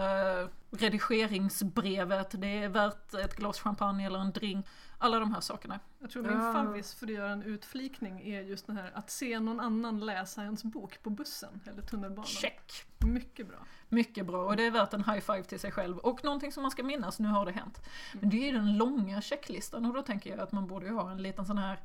redigeringsbrevet, 0.71 2.41
det 2.41 2.63
är 2.63 2.69
värt 2.69 3.13
ett 3.13 3.35
glas 3.35 3.59
champagne 3.59 4.05
eller 4.05 4.19
en 4.19 4.31
drink. 4.31 4.65
Alla 4.99 5.19
de 5.19 5.33
här 5.33 5.41
sakerna. 5.41 5.79
Jag 5.99 6.09
tror 6.09 6.23
min 6.23 6.53
favvis 6.53 6.93
för 6.93 7.05
att 7.05 7.11
göra 7.13 7.29
en 7.31 7.43
utflikning 7.43 8.21
är 8.27 8.41
just 8.41 8.67
den 8.67 8.77
här 8.77 8.91
att 8.95 9.09
se 9.11 9.39
någon 9.39 9.59
annan 9.59 9.99
läsa 10.05 10.43
ens 10.43 10.63
bok 10.63 11.03
på 11.03 11.09
bussen 11.09 11.61
eller 11.65 11.81
tunnelbanan. 11.81 12.25
Check! 12.25 12.71
Mycket 13.05 13.47
bra. 13.47 13.57
Mycket 13.89 14.25
bra 14.25 14.45
och 14.45 14.55
det 14.57 14.63
är 14.63 14.71
värt 14.71 14.93
en 14.93 15.03
high 15.03 15.19
five 15.19 15.43
till 15.43 15.59
sig 15.59 15.71
själv. 15.71 15.97
Och 15.97 16.23
någonting 16.23 16.51
som 16.51 16.61
man 16.63 16.71
ska 16.71 16.83
minnas, 16.83 17.19
nu 17.19 17.27
har 17.27 17.45
det 17.45 17.51
hänt. 17.51 17.81
Men 18.13 18.29
det 18.29 18.37
är 18.37 18.45
ju 18.45 18.51
den 18.51 18.77
långa 18.77 19.21
checklistan 19.21 19.85
och 19.85 19.93
då 19.93 20.01
tänker 20.01 20.29
jag 20.29 20.39
att 20.39 20.51
man 20.51 20.67
borde 20.67 20.85
ju 20.85 20.93
ha 20.93 21.11
en 21.11 21.21
liten 21.21 21.45
sån 21.45 21.57
här 21.57 21.79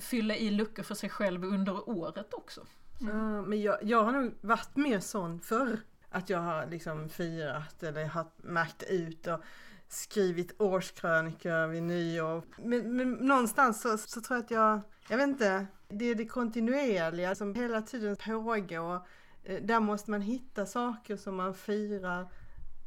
fylla 0.00 0.36
i 0.36 0.50
luckor 0.50 0.82
för 0.82 0.94
sig 0.94 1.10
själv 1.10 1.44
under 1.44 1.88
året 1.88 2.34
också. 2.34 2.66
Ja, 3.00 3.42
men 3.42 3.60
jag, 3.62 3.78
jag 3.82 4.04
har 4.04 4.12
nog 4.12 4.34
varit 4.40 4.76
mer 4.76 5.00
sån 5.00 5.40
förr. 5.40 5.80
Att 6.10 6.30
jag 6.30 6.38
har 6.38 6.66
liksom 6.66 7.08
firat 7.08 7.82
eller 7.82 8.04
har 8.04 8.26
märkt 8.36 8.82
ut 8.82 9.26
och 9.26 9.40
skrivit 9.88 10.60
årskrönikor 10.60 11.66
vid 11.66 11.82
nyår. 11.82 12.42
Men, 12.56 12.96
men 12.96 13.12
någonstans 13.12 13.82
så, 13.82 13.98
så 13.98 14.20
tror 14.20 14.36
jag 14.36 14.44
att 14.44 14.50
jag, 14.50 14.80
jag 15.08 15.16
vet 15.16 15.28
inte, 15.28 15.66
det 15.88 16.04
är 16.04 16.14
det 16.14 16.26
kontinuerliga 16.26 17.34
som 17.34 17.54
hela 17.54 17.82
tiden 17.82 18.16
pågår. 18.16 19.06
Eh, 19.44 19.62
där 19.62 19.80
måste 19.80 20.10
man 20.10 20.20
hitta 20.20 20.66
saker 20.66 21.16
som 21.16 21.36
man 21.36 21.54
firar 21.54 22.28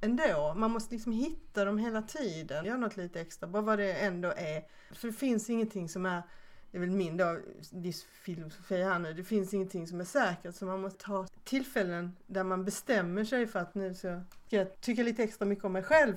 ändå. 0.02 0.54
Man 0.58 0.72
måste 0.72 0.94
liksom 0.94 1.12
hitta 1.12 1.66
dem 1.66 1.78
hela 1.78 2.02
tiden. 2.02 2.66
Göra 2.66 2.78
något 2.78 2.98
lite 2.98 3.22
extra, 3.22 3.48
bara 3.48 3.62
vad 3.62 3.80
det 3.80 3.94
ändå 3.94 4.34
är. 4.38 4.64
För 4.96 5.08
det 5.08 5.14
finns 5.14 5.50
ingenting 5.50 5.90
som 5.90 6.06
är, 6.06 6.24
det 6.76 6.80
är 6.80 6.82
väl 6.82 6.92
min 6.92 7.18
då, 7.18 7.40
filosofi 8.24 8.84
här 8.84 9.00
nu, 9.00 9.14
det 9.14 9.24
finns 9.24 9.54
ingenting 9.54 9.88
som 9.88 10.00
är 10.00 10.06
säkert. 10.06 10.56
Så 10.56 10.66
man 10.66 10.82
måste 10.82 11.06
ta 11.06 11.28
tillfällen 11.44 12.16
där 12.28 12.44
man 12.44 12.66
bestämmer 12.66 13.24
sig 13.24 13.48
för 13.48 13.60
att 13.60 13.76
nu 13.76 13.94
så 13.94 14.22
ska 14.46 14.56
jag 14.56 14.82
tycka 14.82 15.04
lite 15.04 15.24
extra 15.24 15.46
mycket 15.46 15.66
om 15.66 15.74
mig 15.74 15.84
själv 15.84 16.16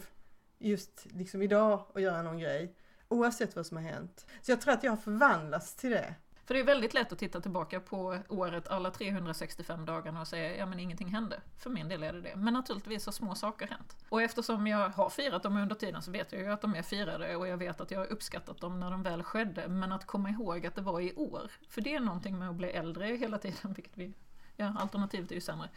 just 0.59 1.07
liksom 1.11 1.43
idag 1.43 1.85
och 1.93 2.01
göra 2.01 2.23
någon 2.23 2.39
grej. 2.39 2.75
Oavsett 3.09 3.57
vad 3.57 3.67
som 3.67 3.77
har 3.77 3.85
hänt. 3.85 4.27
Så 4.43 4.51
jag 4.53 4.61
tror 4.61 4.75
att 4.75 4.85
jag 4.85 4.93
har 4.93 4.97
förvandlats 4.97 5.75
till 5.75 5.91
det. 5.91 6.15
För 6.49 6.55
det 6.55 6.61
är 6.61 6.65
väldigt 6.65 6.95
lätt 6.95 7.13
att 7.13 7.19
titta 7.19 7.41
tillbaka 7.41 7.81
på 7.81 8.19
året, 8.29 8.69
alla 8.69 8.91
365 8.91 9.85
dagarna 9.85 10.21
och 10.21 10.29
säga 10.29 10.57
ja 10.57 10.67
men 10.67 10.81
ingenting 10.81 11.09
hände. 11.09 11.41
För 11.59 11.71
min 11.71 11.89
del 11.89 12.03
är 12.03 12.13
det 12.13 12.21
det. 12.21 12.37
Men 12.37 12.55
naturligtvis 12.55 13.07
har 13.07 13.13
små 13.13 13.35
saker 13.35 13.67
hänt. 13.67 13.97
Och 14.09 14.23
eftersom 14.23 14.67
jag 14.67 14.89
har 14.89 15.11
firat 15.11 15.43
dem 15.43 15.57
under 15.57 15.75
tiden 15.75 16.03
så 16.03 16.11
vet 16.11 16.33
jag 16.33 16.41
ju 16.41 16.53
att 16.53 16.61
de 16.61 16.75
är 16.75 16.83
firade 16.83 17.37
och 17.37 17.49
jag 17.49 17.57
vet 17.57 17.81
att 17.81 17.91
jag 17.91 17.99
har 17.99 18.07
uppskattat 18.07 18.61
dem 18.61 18.81
när 18.81 18.91
de 18.91 19.03
väl 19.03 19.23
skedde. 19.23 19.69
Men 19.69 19.93
att 19.93 20.07
komma 20.07 20.31
ihåg 20.31 20.67
att 20.67 20.75
det 20.75 20.81
var 20.81 21.01
i 21.01 21.15
år. 21.15 21.51
För 21.69 21.81
det 21.81 21.95
är 21.95 22.01
någonting 22.01 22.39
med 22.39 22.49
att 22.49 22.57
bli 22.57 22.69
äldre 22.69 23.07
hela 23.07 23.39
tiden, 23.39 23.73
vilket 23.77 23.97
vi, 23.97 24.15
ja 24.57 24.75
alternativet 24.79 25.31
är 25.31 25.35
ju 25.35 25.41
sämre. 25.41 25.69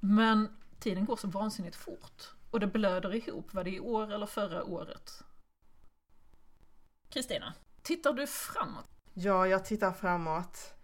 Men 0.00 0.56
tiden 0.80 1.04
går 1.04 1.16
så 1.16 1.28
vansinnigt 1.28 1.76
fort. 1.76 2.34
Och 2.50 2.60
det 2.60 2.66
blöder 2.66 3.14
ihop, 3.14 3.54
var 3.54 3.64
det 3.64 3.70
i 3.70 3.80
år 3.80 4.12
eller 4.12 4.26
förra 4.26 4.64
året? 4.64 5.22
Kristina, 7.08 7.54
tittar 7.82 8.12
du 8.12 8.26
framåt? 8.26 8.95
Ja, 9.18 9.46
jag 9.46 9.64
tittar 9.64 9.92
framåt. 9.92 10.74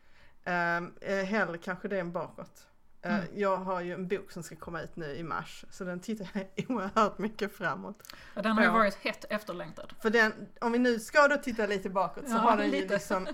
Uh, 0.48 1.24
hellre 1.24 1.58
kanske 1.58 1.88
det 1.88 2.00
än 2.00 2.12
bakåt. 2.12 2.66
Uh, 3.06 3.14
mm. 3.14 3.26
Jag 3.34 3.56
har 3.56 3.80
ju 3.80 3.94
en 3.94 4.08
bok 4.08 4.30
som 4.32 4.42
ska 4.42 4.56
komma 4.56 4.82
ut 4.82 4.96
nu 4.96 5.16
i 5.16 5.22
mars, 5.22 5.64
så 5.70 5.84
den 5.84 6.00
tittar 6.00 6.28
jag 6.32 6.70
oerhört 6.70 7.18
mycket 7.18 7.56
framåt. 7.56 8.12
Ja, 8.34 8.42
den 8.42 8.52
har 8.52 8.64
ju 8.64 8.70
varit 8.70 8.94
hett 8.94 9.24
efterlängtad. 9.30 9.94
För 10.02 10.10
den, 10.10 10.32
om 10.60 10.72
vi 10.72 10.78
nu 10.78 11.00
ska 11.00 11.28
då 11.28 11.36
titta 11.36 11.66
lite 11.66 11.90
bakåt 11.90 12.28
så 12.28 12.34
ja, 12.34 12.38
har 12.38 12.56
den 12.56 12.70
lite. 12.70 12.84
ju 12.84 12.88
liksom 12.88 13.28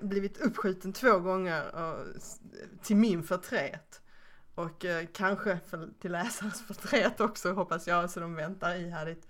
blivit 0.00 0.38
uppskjuten 0.38 0.92
två 0.92 1.18
gånger 1.18 1.74
och, 1.74 2.06
till 2.82 2.96
min 2.96 3.22
förtret. 3.22 4.00
Och 4.54 4.84
eh, 4.84 5.06
kanske 5.12 5.58
för, 5.66 5.88
till 6.00 6.12
läsarens 6.12 6.66
förtret 6.66 7.20
också 7.20 7.52
hoppas 7.52 7.86
jag, 7.86 8.10
så 8.10 8.20
de 8.20 8.34
väntar 8.34 8.74
ihärdigt 8.74 9.28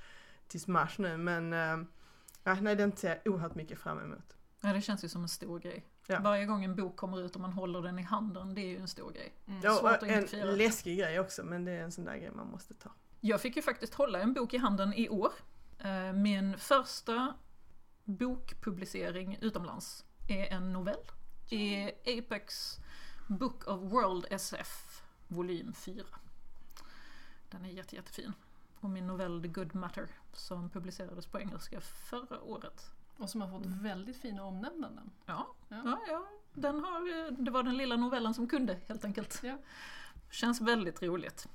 tills 0.49 0.67
mars 0.67 0.99
nu. 0.99 1.17
Men 1.17 1.53
eh, 1.53 2.57
nej, 2.61 2.77
den 2.77 2.97
ser 2.97 3.09
jag 3.09 3.35
oerhört 3.35 3.55
mycket 3.55 3.79
fram 3.79 3.99
emot. 4.01 4.37
Ja, 4.65 4.73
det 4.73 4.81
känns 4.81 5.05
ju 5.05 5.09
som 5.09 5.23
en 5.23 5.29
stor 5.29 5.59
grej. 5.59 5.87
Ja. 6.07 6.21
Varje 6.21 6.47
gång 6.47 6.65
en 6.65 6.77
bok 6.77 6.97
kommer 6.97 7.21
ut 7.21 7.35
och 7.35 7.41
man 7.41 7.53
håller 7.53 7.83
den 7.83 7.99
i 7.99 8.03
handen, 8.03 8.55
det 8.55 8.61
är 8.61 8.69
ju 8.69 8.77
en 8.77 8.89
stor 8.89 9.13
grej. 9.13 9.35
Mm. 9.47 9.61
Ja, 9.63 9.99
och 10.01 10.09
en 10.09 10.57
läskig 10.57 10.99
grej 10.99 11.21
också, 11.21 11.45
men 11.45 11.65
det 11.65 11.73
är 11.73 11.83
en 11.83 11.93
sån 11.93 12.05
där 12.05 12.17
grej 12.17 12.31
man 12.31 12.47
måste 12.47 12.75
ta. 12.75 12.91
Jag 13.21 13.41
fick 13.41 13.57
ju 13.57 13.63
faktiskt 13.63 13.95
hålla 13.95 14.21
en 14.21 14.33
bok 14.33 14.55
i 14.55 14.57
handen 14.57 14.95
i 14.95 15.09
år. 15.09 15.33
Eh, 15.79 16.13
min 16.13 16.59
första 16.59 17.35
bokpublicering 18.05 19.39
utomlands 19.41 20.05
är 20.29 20.53
en 20.53 20.73
novell. 20.73 21.05
Det 21.51 21.85
är 21.85 22.19
Apex 22.19 22.79
Book 23.29 23.69
of 23.69 23.81
World 23.81 24.27
SF 24.31 25.03
volym 25.29 25.73
4. 25.73 26.05
Den 27.51 27.65
är 27.65 27.69
jätte, 27.69 27.97
jättefin. 27.97 28.33
Och 28.81 28.91
min 28.91 29.07
novell 29.07 29.43
The 29.43 29.49
Good 29.49 29.75
Matter 29.75 30.09
som 30.33 30.71
publicerades 30.71 31.27
på 31.27 31.41
engelska 31.41 31.81
förra 31.81 32.43
året. 32.43 32.94
Och 33.19 33.31
som 33.31 33.41
har 33.41 33.49
fått 33.49 33.67
väldigt 33.67 34.17
fina 34.17 34.45
omnämnanden. 34.45 35.11
Ja, 35.27 35.55
ja. 35.69 35.81
ja, 35.85 36.01
ja. 36.09 36.27
Den 36.53 36.81
har, 36.81 37.31
det 37.31 37.51
var 37.51 37.63
den 37.63 37.77
lilla 37.77 37.97
novellen 37.97 38.35
som 38.35 38.49
kunde 38.49 38.81
helt 38.89 39.05
enkelt. 39.05 39.41
Ja. 39.43 39.59
Känns 40.31 40.61
väldigt 40.61 41.03
roligt. 41.03 41.49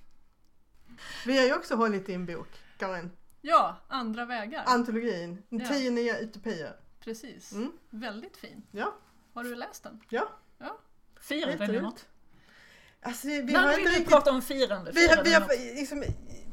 Vi 1.26 1.38
har 1.38 1.46
ju 1.46 1.54
också 1.54 1.76
hållit 1.76 2.10
i 2.10 2.14
en 2.14 2.26
bok, 2.26 2.48
Karin. 2.78 3.12
Ja, 3.42 3.78
Andra 3.88 4.26
vägar. 4.26 4.64
Antologin, 4.68 5.44
ja. 5.50 5.68
Tio 5.68 5.92
nya 5.92 6.20
utopier. 6.20 6.76
Precis, 7.00 7.52
mm. 7.52 7.72
väldigt 7.90 8.38
fin. 8.38 8.64
Ja. 8.72 8.94
Har 9.34 9.44
du 9.44 9.56
läst 9.56 9.84
den? 9.84 10.02
Ja. 10.10 10.30
ja. 10.58 10.78
Firade 11.20 11.68
ni 11.68 11.82
något? 11.82 12.06
Alltså, 13.02 13.28
vi 13.28 13.44
När 13.44 13.60
har 13.60 13.80
inte 13.80 13.92
riktigt... 13.92 14.10
prata 14.10 14.32
om 14.32 14.42
firande? 14.42 14.92
Vi, 14.92 15.08
har, 15.08 15.24
vi, 15.24 15.34
har, 15.34 15.76
liksom, 15.76 16.04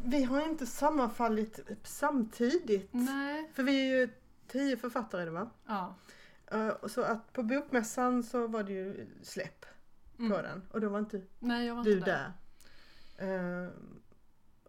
vi 0.05 0.23
har 0.23 0.41
inte 0.41 0.67
sammanfallit 0.67 1.61
samtidigt. 1.83 2.89
Nej. 2.93 3.51
För 3.55 3.63
vi 3.63 3.81
är 3.81 3.99
ju 3.99 4.09
tio 4.49 4.77
författare 4.77 5.25
det 5.25 5.31
va? 5.31 5.51
Ja. 5.67 5.95
Uh, 6.55 6.87
så 6.87 7.03
att 7.03 7.33
på 7.33 7.43
bokmässan 7.43 8.23
så 8.23 8.47
var 8.47 8.63
det 8.63 8.73
ju 8.73 9.07
släpp 9.23 9.67
mm. 10.19 10.31
på 10.31 10.43
den 10.43 10.63
och 10.71 10.81
då 10.81 10.89
var 10.89 10.99
inte 10.99 11.23
Nej, 11.39 11.71
var 11.71 11.85
du 11.85 11.93
inte 11.93 12.11
där. 12.11 12.33
där. 13.17 13.65
Uh, 13.65 13.71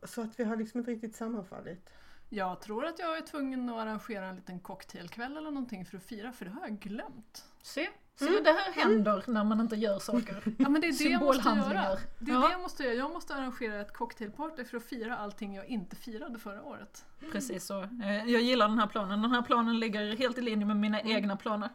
så 0.04 0.22
att 0.22 0.40
vi 0.40 0.44
har 0.44 0.56
liksom 0.56 0.80
inte 0.80 0.92
riktigt 0.92 1.16
sammanfallit. 1.16 1.90
Jag 2.30 2.62
tror 2.62 2.86
att 2.86 3.00
jag 3.00 3.18
är 3.18 3.22
tvungen 3.22 3.70
att 3.70 3.76
arrangera 3.76 4.26
en 4.26 4.36
liten 4.36 4.60
cocktailkväll 4.60 5.38
eller 5.38 5.52
någonting 5.52 5.86
för 5.86 5.98
att 5.98 6.04
fira, 6.04 6.32
för 6.32 6.46
det 6.46 6.52
har 6.52 6.62
jag 6.62 6.80
glömt. 6.80 7.46
Se, 7.62 7.90
se 8.20 8.28
mm. 8.28 8.44
det 8.44 8.52
här 8.52 8.72
händer 8.72 9.14
mm. 9.14 9.34
när 9.34 9.44
man 9.44 9.62
inte 9.62 9.76
gör 9.76 10.00
saker. 10.00 10.44
Ja 10.58 10.70
men 10.70 10.82
det 10.82 10.88
är 10.88 11.04
det 11.04 11.10
jag 11.10 11.22
måste 11.22 11.50
göra. 11.50 12.00
Det 12.20 12.32
är 12.32 12.36
ja. 12.36 12.42
det 12.42 12.52
jag 12.52 12.62
måste 12.62 12.84
göra. 12.84 12.94
Jag 12.94 13.14
måste 13.14 13.36
arrangera 13.36 13.82
ett 13.82 13.94
cocktailparty 13.94 14.64
för 14.64 14.78
att 14.78 14.84
fira 14.84 15.18
allting 15.18 15.56
jag 15.56 15.66
inte 15.66 15.96
firade 15.96 16.40
förra 16.40 16.64
året. 16.64 17.06
Precis 17.32 17.66
så. 17.66 17.82
Eh, 17.82 18.26
jag 18.26 18.42
gillar 18.42 18.68
den 18.68 18.80
här 18.80 18.88
planen. 18.88 19.22
Den 19.22 19.32
här 19.32 19.42
planen 19.42 19.80
ligger 19.80 20.18
helt 20.18 20.38
i 20.38 20.42
linje 20.42 20.66
med 20.66 20.78
mina 20.78 21.00
mm. 21.00 21.18
egna 21.18 21.38
planer. 21.38 21.70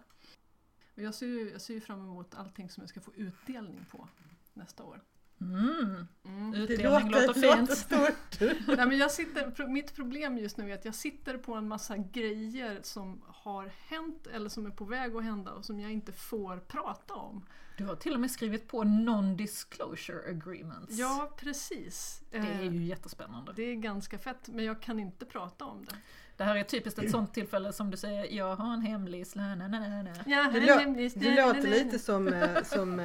Jag 0.95 1.15
ser, 1.15 1.27
ju, 1.27 1.51
jag 1.51 1.61
ser 1.61 1.75
ju 1.75 1.81
fram 1.81 2.01
emot 2.01 2.35
allting 2.35 2.71
som 2.71 2.83
jag 2.83 2.89
ska 2.89 3.01
få 3.01 3.15
utdelning 3.15 3.85
på 3.91 4.09
nästa 4.55 4.85
år. 4.85 5.01
Mm. 5.43 6.07
Mm. 6.25 6.55
Utdelning 6.55 7.11
låter, 7.11 7.27
låter 7.27 7.57
fint. 7.57 7.79
Stort. 7.79 8.41
Nej, 8.77 8.87
men 8.87 8.99
jag 8.99 9.11
sitter, 9.11 9.67
mitt 9.67 9.95
problem 9.97 10.39
just 10.39 10.57
nu 10.57 10.71
är 10.71 10.75
att 10.75 10.85
jag 10.85 10.95
sitter 10.95 11.37
på 11.37 11.55
en 11.55 11.69
massa 11.69 11.97
grejer 11.97 12.79
som 12.83 13.23
har 13.27 13.71
hänt 13.87 14.27
eller 14.27 14.49
som 14.49 14.67
är 14.67 14.71
på 14.71 14.85
väg 14.85 15.17
att 15.17 15.25
hända 15.25 15.53
och 15.53 15.65
som 15.65 15.81
jag 15.81 15.93
inte 15.93 16.13
får 16.13 16.57
prata 16.57 17.15
om. 17.15 17.47
Du 17.77 17.85
har 17.85 17.97
till 17.97 18.15
och 18.15 18.21
med 18.21 18.31
skrivit 18.31 18.69
på 18.69 18.85
non-disclosure 18.85 20.31
agreements. 20.31 20.99
Ja, 20.99 21.33
precis. 21.37 22.23
Det 22.31 22.39
är 22.39 22.63
ju 22.63 22.85
jättespännande. 22.85 23.53
Det 23.57 23.63
är 23.63 23.75
ganska 23.75 24.19
fett, 24.19 24.49
men 24.49 24.65
jag 24.65 24.83
kan 24.83 24.99
inte 24.99 25.25
prata 25.25 25.65
om 25.65 25.85
det. 25.85 25.97
Det 26.37 26.45
här 26.45 26.57
är 26.57 26.63
typiskt 26.63 26.99
ett 26.99 27.11
sånt 27.11 27.35
tillfälle 27.35 27.73
som 27.73 27.91
du 27.91 27.97
säger, 27.97 28.37
jag 28.37 28.57
har 28.57 28.75
en 28.75 28.81
hemlis, 28.81 29.35
na, 29.35 29.55
na, 29.55 29.69
na, 29.69 30.03
na. 30.03 30.11
Ja, 30.27 30.51
det, 30.53 30.61
lå 30.61 31.09
det 31.15 31.35
låter 31.47 31.71
lite 31.71 31.99
som, 31.99 32.29
eh, 32.29 32.63
som 32.63 33.01
eh, 33.01 33.05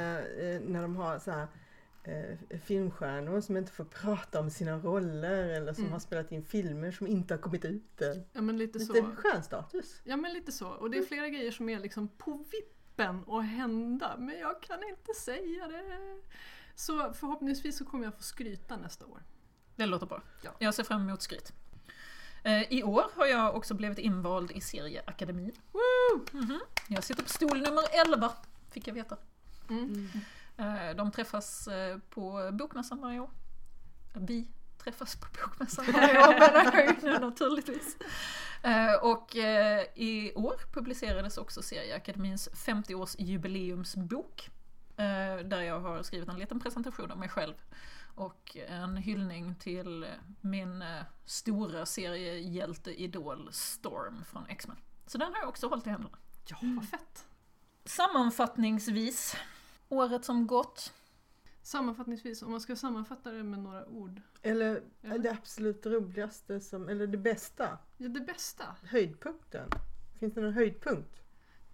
när 0.66 0.82
de 0.82 0.96
har 0.96 1.18
så 1.18 1.30
här 1.30 1.46
eh, 2.08 2.58
filmstjärnor 2.58 3.40
som 3.40 3.56
inte 3.56 3.72
får 3.72 3.84
prata 3.84 4.40
om 4.40 4.50
sina 4.50 4.78
roller 4.78 5.48
eller 5.48 5.72
som 5.72 5.82
mm. 5.82 5.92
har 5.92 6.00
spelat 6.00 6.32
in 6.32 6.42
filmer 6.42 6.90
som 6.90 7.06
inte 7.06 7.34
har 7.34 7.38
kommit 7.38 7.64
ut. 7.64 8.02
Ja 8.32 8.40
men 8.40 8.58
lite, 8.58 8.78
lite 8.78 8.94
så. 8.94 9.10
skön 9.16 9.42
status. 9.42 10.00
Ja 10.04 10.16
men 10.16 10.32
lite 10.32 10.52
så. 10.52 10.68
Och 10.68 10.90
det 10.90 10.98
är 10.98 11.02
flera 11.02 11.26
mm. 11.26 11.34
grejer 11.34 11.52
som 11.52 11.68
är 11.68 11.80
liksom 11.80 12.08
på 12.08 12.44
vippen 12.52 13.24
att 13.28 13.44
hända 13.44 14.16
men 14.18 14.38
jag 14.38 14.62
kan 14.62 14.78
inte 14.88 15.14
säga 15.14 15.68
det. 15.68 15.98
Så 16.74 17.12
förhoppningsvis 17.12 17.78
så 17.78 17.84
kommer 17.84 18.04
jag 18.04 18.14
få 18.14 18.22
skryta 18.22 18.76
nästa 18.76 19.06
år. 19.06 19.22
Det 19.76 19.86
låter 19.86 20.06
bra. 20.06 20.22
Ja. 20.42 20.50
Jag 20.58 20.74
ser 20.74 20.84
fram 20.84 21.08
emot 21.08 21.22
skryt. 21.22 21.52
Eh, 22.44 22.72
I 22.72 22.82
år 22.82 23.04
har 23.14 23.26
jag 23.26 23.56
också 23.56 23.74
blivit 23.74 23.98
invald 23.98 24.50
i 24.50 24.60
Serieakademin. 24.60 25.52
Woo! 25.72 26.26
Mm 26.32 26.46
-hmm. 26.46 26.60
Jag 26.88 27.04
sitter 27.04 27.22
på 27.22 27.28
stol 27.28 27.60
nummer 27.60 27.84
11, 28.06 28.32
fick 28.70 28.88
jag 28.88 28.94
veta. 28.94 29.16
Mm. 29.70 29.84
Mm. 29.84 30.08
Eh, 30.58 30.96
de 30.96 31.10
träffas 31.10 31.68
eh, 31.68 31.98
på 31.98 32.50
Bokmässan 32.52 33.00
varje 33.00 33.20
år. 33.20 33.30
Vi 34.14 34.48
träffas 34.78 35.16
på 35.16 35.26
Bokmässan 35.42 35.84
varje 35.92 36.18
år 36.18 36.32
menar 36.32 36.76
jag 36.76 37.02
nu 37.02 37.18
naturligtvis. 37.18 37.96
Eh, 38.62 38.94
och 38.94 39.36
i 39.94 40.32
år 40.34 40.54
publicerades 40.72 41.38
också 41.38 41.62
Serieakademins 41.62 42.48
50-års 42.48 43.16
jubileumsbok. 43.18 44.50
Där 45.44 45.60
jag 45.60 45.80
har 45.80 46.02
skrivit 46.02 46.28
en 46.28 46.38
liten 46.38 46.60
presentation 46.60 47.10
av 47.10 47.18
mig 47.18 47.28
själv. 47.28 47.54
Och 48.14 48.56
en 48.68 48.96
hyllning 48.96 49.54
till 49.54 50.06
min 50.40 50.84
stora 51.24 51.86
seriehjälte-idol 51.86 53.48
Storm 53.52 54.24
från 54.24 54.46
X-Men. 54.46 54.76
Så 55.06 55.18
den 55.18 55.32
har 55.32 55.40
jag 55.40 55.48
också 55.48 55.68
hållit 55.68 55.86
i 55.86 55.90
händerna. 55.90 56.18
Ja, 56.48 56.56
vad 56.60 56.88
fett! 56.88 57.26
Sammanfattningsvis 57.84 59.36
året 59.88 60.24
som 60.24 60.46
gått? 60.46 60.92
Sammanfattningsvis, 61.62 62.42
om 62.42 62.50
man 62.50 62.60
ska 62.60 62.76
sammanfatta 62.76 63.32
det 63.32 63.42
med 63.42 63.58
några 63.58 63.86
ord. 63.86 64.20
Eller 64.42 64.82
ja. 65.00 65.18
det 65.18 65.30
absolut 65.30 65.86
roligaste, 65.86 66.60
som, 66.60 66.88
eller 66.88 67.06
det 67.06 67.18
bästa. 67.18 67.78
Ja, 67.96 68.08
det 68.08 68.20
bästa. 68.20 68.64
Höjdpunkten. 68.82 69.70
Finns 70.18 70.34
det 70.34 70.40
någon 70.40 70.52
höjdpunkt? 70.52 71.22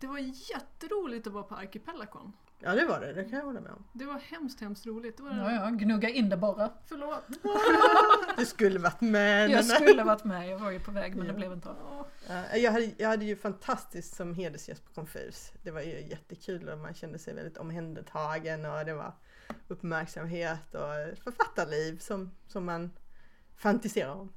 Det 0.01 0.07
var 0.07 0.19
jätteroligt 0.19 1.27
att 1.27 1.33
vara 1.33 1.45
på 1.45 1.55
Arkipelakon. 1.55 2.33
Ja 2.59 2.75
det 2.75 2.87
var 2.87 3.01
det, 3.01 3.13
det 3.13 3.25
kan 3.25 3.39
jag 3.39 3.47
hålla 3.47 3.61
med 3.61 3.73
om. 3.73 3.85
Det 3.93 4.05
var 4.05 4.19
hemskt, 4.19 4.61
hemskt 4.61 4.87
roligt. 4.87 5.17
Det 5.17 5.23
var 5.23 5.31
ja, 5.31 5.53
ja, 5.53 5.71
gnugga 5.71 6.09
in 6.09 6.29
det 6.29 6.37
bara. 6.37 6.71
Förlåt. 6.85 7.25
du 8.37 8.47
skulle 8.47 8.79
varit 8.79 9.01
med. 9.01 9.51
Jag 9.51 9.65
skulle 9.65 10.05
varit 10.05 10.25
med, 10.25 10.49
jag 10.49 10.59
var 10.59 10.71
ju 10.71 10.81
på 10.81 10.91
väg 10.91 11.17
men 11.17 11.27
ja. 11.27 11.33
det 11.33 11.39
blev 11.39 11.53
inte 11.53 11.69
av. 11.69 11.77
Jag 12.55 12.73
hade, 12.73 12.91
jag 12.99 13.09
hade 13.09 13.25
ju 13.25 13.37
fantastiskt 13.37 14.15
som 14.17 14.35
hedersgäst 14.35 14.85
på 14.85 14.93
Confus. 14.93 15.53
Det 15.63 15.71
var 15.71 15.81
ju 15.81 16.01
jättekul 16.07 16.69
och 16.69 16.79
man 16.79 16.95
kände 16.95 17.19
sig 17.19 17.35
väldigt 17.35 17.57
omhändertagen 17.57 18.65
och 18.65 18.85
det 18.85 18.95
var 18.95 19.13
uppmärksamhet 19.69 20.75
och 20.75 21.19
författarliv 21.25 21.99
som, 21.99 22.31
som 22.47 22.65
man 22.65 22.91
fantisera 23.57 24.15
om. 24.15 24.33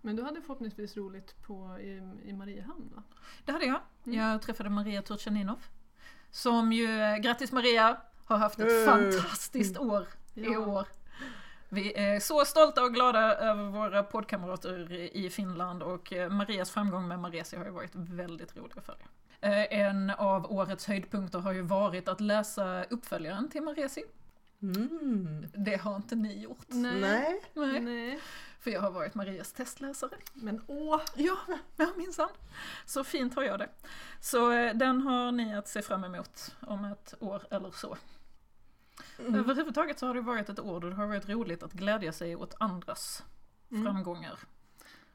Men 0.00 0.16
du 0.16 0.22
hade 0.22 0.40
förhoppningsvis 0.40 0.96
roligt 0.96 1.42
på, 1.42 1.78
i, 1.80 1.90
i 2.24 2.32
Mariehamn 2.32 2.92
va? 2.94 3.02
Det 3.44 3.52
hade 3.52 3.64
jag. 3.64 3.80
Mm. 4.06 4.18
Jag 4.18 4.42
träffade 4.42 4.70
Maria 4.70 5.02
Turchaninov. 5.02 5.58
Som 6.30 6.72
ju, 6.72 6.86
grattis 7.22 7.52
Maria, 7.52 8.00
har 8.24 8.36
haft 8.36 8.60
ett 8.60 8.70
Mm. 8.70 8.86
fantastiskt 9.12 9.78
år 9.78 10.06
i 10.34 10.56
år. 10.56 10.86
Vi 11.74 11.92
är 11.96 12.20
så 12.20 12.44
stolta 12.44 12.84
och 12.84 12.94
glada 12.94 13.34
över 13.36 13.64
våra 13.64 14.02
poddkamrater 14.02 14.92
i 15.16 15.30
Finland 15.30 15.82
och 15.82 16.12
eh, 16.12 16.30
Marias 16.30 16.70
framgång 16.70 17.08
med 17.08 17.18
Maresi 17.18 17.56
har 17.56 17.64
ju 17.64 17.70
varit 17.70 17.94
väldigt 17.94 18.56
rolig 18.56 18.72
att 18.78 18.84
följa. 18.86 19.04
Eh, 19.40 19.78
En 19.80 20.10
av 20.10 20.52
årets 20.52 20.86
höjdpunkter 20.86 21.38
har 21.38 21.52
ju 21.52 21.62
varit 21.62 22.08
att 22.08 22.20
läsa 22.20 22.84
uppföljaren 22.84 23.50
till 23.50 23.62
Maresi. 23.62 24.04
Mm. 24.62 25.46
Det 25.54 25.76
har 25.76 25.96
inte 25.96 26.14
ni 26.14 26.42
gjort. 26.42 26.66
Nej. 26.68 27.00
Nej. 27.00 27.40
Nej. 27.54 27.80
Nej. 27.80 28.20
För 28.60 28.70
jag 28.70 28.80
har 28.80 28.90
varit 28.90 29.14
Marias 29.14 29.52
testläsare. 29.52 30.16
Men 30.34 30.64
åh! 30.66 31.00
Ja, 31.14 31.36
ja 31.76 31.86
minsann. 31.96 32.28
Så 32.86 33.04
fint 33.04 33.34
har 33.34 33.42
jag 33.42 33.58
det. 33.58 33.68
Så 34.20 34.52
eh, 34.52 34.74
den 34.74 35.00
har 35.00 35.32
ni 35.32 35.56
att 35.56 35.68
se 35.68 35.82
fram 35.82 36.04
emot 36.04 36.54
om 36.60 36.84
ett 36.84 37.14
år 37.20 37.42
eller 37.50 37.70
så. 37.70 37.96
Mm. 39.18 39.34
Överhuvudtaget 39.34 39.98
så 39.98 40.06
har 40.06 40.14
det 40.14 40.20
varit 40.20 40.48
ett 40.48 40.60
år 40.60 40.80
då 40.80 40.88
det 40.88 40.94
har 40.94 41.06
varit 41.06 41.28
roligt 41.28 41.62
att 41.62 41.72
glädja 41.72 42.12
sig 42.12 42.36
åt 42.36 42.54
andras 42.60 43.24
Mm. 43.70 43.84
framgångar. 43.84 44.38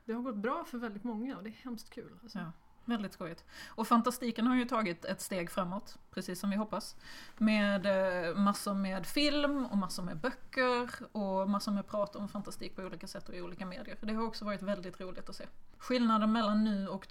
Det 0.06 0.14
har 0.14 0.22
gått 0.22 0.36
bra 0.36 0.66
för 0.66 0.78
väldigt 0.78 1.04
många 1.04 1.38
och 1.38 1.44
det 1.44 1.50
är 1.50 1.60
hemskt 1.64 1.90
kul. 1.90 2.20
Alltså. 2.24 2.40
Ja. 2.40 2.52
Väldigt 2.86 3.14
skojigt. 3.14 3.46
Och 3.68 3.88
fantastiken 3.88 4.48
har 4.48 4.56
ju 4.56 4.66
tagit 4.66 5.06
ett 5.06 5.22
steg 5.22 5.52
framåt, 5.52 5.98
precis 6.12 6.40
som 6.40 6.50
vi 6.50 6.56
hoppas. 6.56 6.96
Med 7.38 7.86
eh, 7.86 8.36
massor 8.36 8.74
med 8.74 9.06
film 9.06 9.66
och 9.66 9.78
massor 9.78 10.04
med 10.04 10.18
böcker 10.18 10.90
och 11.12 11.50
massor 11.50 11.72
med 11.72 11.88
prat 11.88 12.16
om 12.16 12.28
fantastik 12.30 12.76
på 12.76 12.82
olika 12.82 13.08
sätt 13.08 13.30
och 13.30 13.36
i 13.36 13.42
olika 13.42 13.66
medier. 13.66 13.98
Det 14.02 14.14
har 14.14 14.24
också 14.24 14.46
varit 14.46 14.62
väldigt 14.62 15.00
roligt 15.02 15.30
att 15.30 15.36
se. 15.36 15.46
Skillnaden 15.78 16.32
mellan 16.32 16.64
nu 16.64 16.88
och 16.88 17.08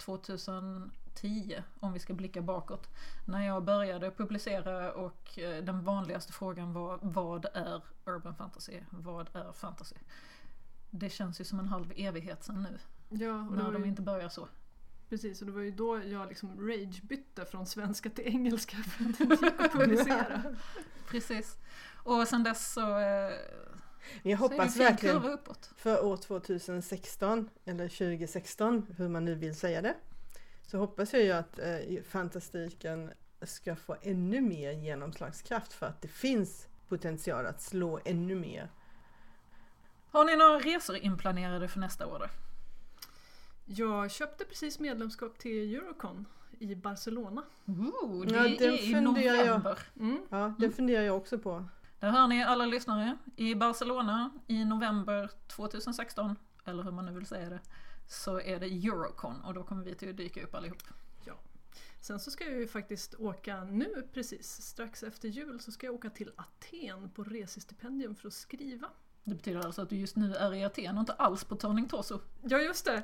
2010, 1.21 1.63
om 1.79 1.93
vi 1.93 1.99
ska 1.99 2.13
blicka 2.13 2.41
bakåt, 2.41 2.89
när 3.25 3.45
jag 3.47 3.63
började 3.63 4.11
publicera 4.11 4.93
och 4.93 5.39
eh, 5.39 5.63
den 5.63 5.81
vanligaste 5.83 6.33
frågan 6.33 6.73
var 6.73 6.99
vad 7.01 7.45
är 7.53 7.81
urban 8.05 8.35
fantasy? 8.35 8.79
Vad 8.89 9.29
är 9.35 9.51
fantasy? 9.53 9.95
Det 10.91 11.09
känns 11.09 11.41
ju 11.41 11.45
som 11.45 11.59
en 11.59 11.67
halv 11.67 11.93
evighet 11.95 12.43
sedan 12.43 12.63
nu, 12.71 12.79
Ja, 13.25 13.33
och 13.41 13.57
när 13.57 13.71
de 13.71 13.83
ju, 13.83 13.89
inte 13.89 14.01
börjar 14.01 14.29
så. 14.29 14.47
precis, 15.09 15.41
och 15.41 15.45
det 15.47 15.53
var 15.53 15.61
ju 15.61 15.71
då 15.71 16.01
jag 16.05 16.27
liksom 16.29 16.67
rage-bytte 16.67 17.45
från 17.45 17.65
svenska 17.65 18.09
till 18.09 18.27
engelska 18.27 18.77
för 18.77 19.05
att 19.05 19.17
det 19.17 19.23
inte 19.23 19.45
gick 19.45 19.59
att 19.61 19.71
publicera. 19.79 20.43
Precis. 21.09 21.57
Och 22.03 22.27
sen 22.27 22.43
dess 22.43 22.73
så, 22.73 22.97
eh, 22.99 23.31
Jag 24.23 24.37
hoppas 24.37 24.77
verkligen 24.77 25.37
för 25.77 26.05
år 26.05 26.17
2016, 26.17 27.49
eller 27.65 27.87
2016, 27.89 28.85
hur 28.97 29.09
man 29.09 29.25
nu 29.25 29.35
vill 29.35 29.55
säga 29.55 29.81
det, 29.81 29.95
så 30.67 30.77
hoppas 30.77 31.13
jag 31.13 31.23
ju 31.23 31.31
att 31.31 31.59
eh, 31.59 32.03
fantastiken 32.09 33.11
ska 33.41 33.75
få 33.75 33.95
ännu 34.01 34.41
mer 34.41 34.71
genomslagskraft 34.71 35.73
för 35.73 35.85
att 35.85 36.01
det 36.01 36.07
finns 36.07 36.67
potential 36.87 37.45
att 37.45 37.61
slå 37.61 37.99
ännu 38.05 38.35
mer. 38.35 38.69
Har 40.11 40.25
ni 40.25 40.35
några 40.35 40.59
resor 40.59 40.95
inplanerade 40.95 41.67
för 41.67 41.79
nästa 41.79 42.07
år 42.07 42.19
då? 42.19 42.25
Jag 43.65 44.11
köpte 44.11 44.45
precis 44.45 44.79
medlemskap 44.79 45.37
till 45.39 45.75
Eurocon 45.75 46.25
i 46.59 46.75
Barcelona. 46.75 47.43
Ooh, 47.65 48.25
det 48.25 48.35
Ja, 48.35 48.41
den 48.43 48.73
är 48.73 48.83
i 48.83 48.91
jag. 48.91 49.03
november. 49.03 49.79
Mm. 49.99 50.21
Ja, 50.29 50.53
det 50.59 50.71
funderar 50.71 51.03
jag 51.03 51.17
också 51.17 51.37
på. 51.39 51.65
Där 51.99 52.09
hör 52.11 52.27
ni 52.27 52.43
alla 52.43 52.65
lyssnare. 52.65 53.17
I 53.35 53.55
Barcelona 53.55 54.31
i 54.47 54.65
november 54.65 55.29
2016, 55.47 56.35
eller 56.65 56.83
hur 56.83 56.91
man 56.91 57.05
nu 57.05 57.11
vill 57.11 57.25
säga 57.25 57.49
det, 57.49 57.59
så 58.07 58.39
är 58.39 58.59
det 58.59 58.65
Eurocon 58.65 59.41
och 59.41 59.53
då 59.53 59.63
kommer 59.63 59.83
vi 59.83 59.95
till 59.95 60.09
att 60.09 60.17
dyka 60.17 60.43
upp 60.43 60.55
allihop. 60.55 60.83
Sen 62.01 62.19
så 62.19 62.31
ska 62.31 62.43
jag 62.43 62.59
ju 62.59 62.67
faktiskt 62.67 63.15
åka 63.15 63.63
nu 63.63 64.07
precis, 64.13 64.61
strax 64.61 65.03
efter 65.03 65.27
jul, 65.27 65.59
så 65.59 65.71
ska 65.71 65.87
jag 65.87 65.95
åka 65.95 66.09
till 66.09 66.31
Aten 66.35 67.09
på 67.09 67.23
resestipendium 67.23 68.15
för 68.15 68.27
att 68.27 68.33
skriva. 68.33 68.87
Det 69.23 69.35
betyder 69.35 69.65
alltså 69.65 69.81
att 69.81 69.89
du 69.89 69.95
just 69.95 70.15
nu 70.15 70.35
är 70.35 70.53
i 70.53 70.63
Aten 70.63 70.97
och 70.97 70.99
inte 70.99 71.13
alls 71.13 71.43
på 71.43 71.55
Turning 71.55 71.87
Torso. 71.87 72.19
Ja 72.41 72.59
just 72.59 72.85
det! 72.85 73.03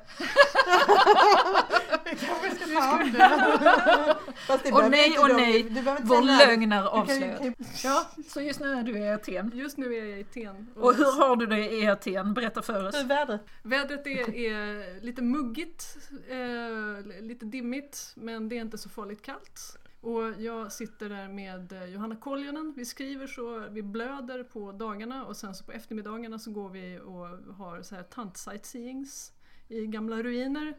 Vi 2.04 2.16
kanske 2.16 2.56
ska 2.56 2.66
ta 2.66 3.02
om 3.02 3.12
det. 3.12 4.16
Fast 4.46 4.64
det 4.64 4.70
behöver 4.70 4.90
nej, 4.90 5.14
då. 5.16 5.26
nej, 5.26 5.62
Du 5.62 5.80
Vår 5.82 6.16
säga 6.16 6.20
när. 6.20 6.46
lögn 6.46 6.72
är 6.72 6.82
Du 6.82 7.06
kan 7.06 7.20
ju- 7.20 7.34
avslöjad. 7.34 7.54
Ja, 7.84 8.06
så 8.28 8.40
just 8.40 8.60
nu 8.60 8.72
är 8.72 8.82
du 8.82 8.98
i 8.98 9.08
Aten. 9.12 9.50
Just 9.54 9.76
nu 9.78 9.94
är 9.94 10.04
jag 10.04 10.18
i 10.18 10.22
Aten. 10.22 10.66
Och 10.76 10.94
hur 10.94 11.18
har 11.28 11.36
du 11.36 11.46
det 11.46 11.72
i 11.74 11.86
Aten? 11.86 12.34
Berätta 12.34 12.62
för 12.62 12.86
oss. 12.88 12.94
Hur 12.94 13.00
är 13.00 13.04
vädret? 13.06 13.40
Vädret 13.62 14.06
är, 14.06 14.34
är 14.34 15.00
lite 15.00 15.22
muggigt, 15.22 15.96
eh, 16.28 17.22
lite 17.22 17.44
dimmigt, 17.46 18.12
men 18.16 18.48
det 18.48 18.56
är 18.56 18.60
inte 18.60 18.78
så 18.78 18.88
farligt 18.88 19.22
kallt. 19.22 19.76
Och 20.00 20.22
jag 20.38 20.72
sitter 20.72 21.08
där 21.08 21.28
med 21.28 21.72
eh, 21.72 21.84
Johanna 21.84 22.16
Koljonen, 22.16 22.72
vi 22.76 22.84
skriver 22.84 23.26
så, 23.26 23.58
vi 23.70 23.82
blöder 23.82 24.42
på 24.44 24.72
dagarna 24.72 25.24
och 25.24 25.36
sen 25.36 25.54
så 25.54 25.64
på 25.64 25.72
eftermiddagarna 25.72 26.38
så 26.38 26.50
går 26.50 26.68
vi 26.68 26.98
och 27.04 27.54
har 27.56 27.82
så 27.82 27.94
här 27.94 28.02
tant-sightseeings 28.02 29.32
i 29.68 29.86
gamla 29.86 30.22
ruiner. 30.22 30.74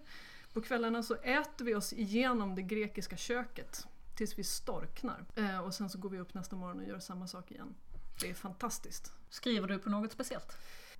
På 0.55 0.61
kvällarna 0.61 1.03
så 1.03 1.15
äter 1.15 1.65
vi 1.65 1.75
oss 1.75 1.93
igenom 1.93 2.55
det 2.55 2.61
grekiska 2.61 3.17
köket 3.17 3.87
tills 4.15 4.37
vi 4.39 4.43
storknar. 4.43 5.25
Eh, 5.35 5.59
och 5.59 5.73
sen 5.73 5.89
så 5.89 5.97
går 5.97 6.09
vi 6.09 6.19
upp 6.19 6.33
nästa 6.33 6.55
morgon 6.55 6.79
och 6.79 6.85
gör 6.87 6.99
samma 6.99 7.27
sak 7.27 7.51
igen. 7.51 7.75
Det 8.21 8.29
är 8.29 8.33
fantastiskt. 8.33 9.11
Skriver 9.29 9.67
du 9.67 9.79
på 9.79 9.89
något 9.89 10.11
speciellt? 10.11 10.57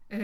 Eh, 0.09 0.19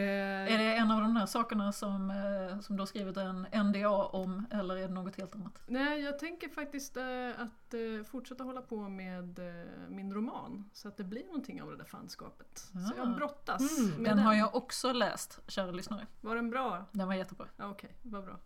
Är 0.54 0.58
det 0.58 0.76
en 0.76 0.92
av 0.92 1.02
de 1.02 1.14
där 1.14 1.26
sakerna 1.26 1.72
som, 1.72 2.10
eh, 2.12 2.60
som 2.60 2.76
du 2.76 2.82
har 2.82 2.86
skrivit 2.88 3.18
en 3.18 3.48
NDA 3.54 3.90
om 3.90 4.46
eller 4.52 4.76
är 4.78 4.88
det 4.88 4.94
något 4.94 5.16
helt 5.16 5.36
annat? 5.36 5.60
Nej, 5.68 6.02
jag 6.02 6.20
tänker 6.20 6.50
faktiskt 6.50 6.98
eh, 6.98 7.30
att 7.38 7.74
eh, 7.74 8.04
fortsätta 8.12 8.44
hålla 8.44 8.62
på 8.62 8.90
med 8.90 9.40
eh, 9.40 9.66
min 9.90 10.14
roman. 10.14 10.70
Så 10.74 10.88
att 10.88 10.98
det 10.98 11.04
blir 11.04 11.26
någonting 11.26 11.62
av 11.62 11.72
det 11.72 11.78
där 11.78 11.86
fanskapet. 11.86 12.58
Så 12.60 12.78
Ah. 12.78 12.98
jag 12.98 13.16
brottas 13.16 13.78
Mm, 13.80 13.92
med 14.04 14.12
Den 14.12 14.20
har 14.20 14.34
jag 14.34 14.56
också 14.56 14.94
läst, 14.94 15.40
kära 15.48 15.72
lyssnare. 15.72 16.08
Var 16.22 16.36
den 16.36 16.50
bra? 16.50 16.86
Den 16.92 17.08
var 17.08 17.16
jättebra, 17.16 17.48
Ja, 17.58 17.70
okej, 17.70 17.96
vad 18.02 18.24
bra. 18.26 18.40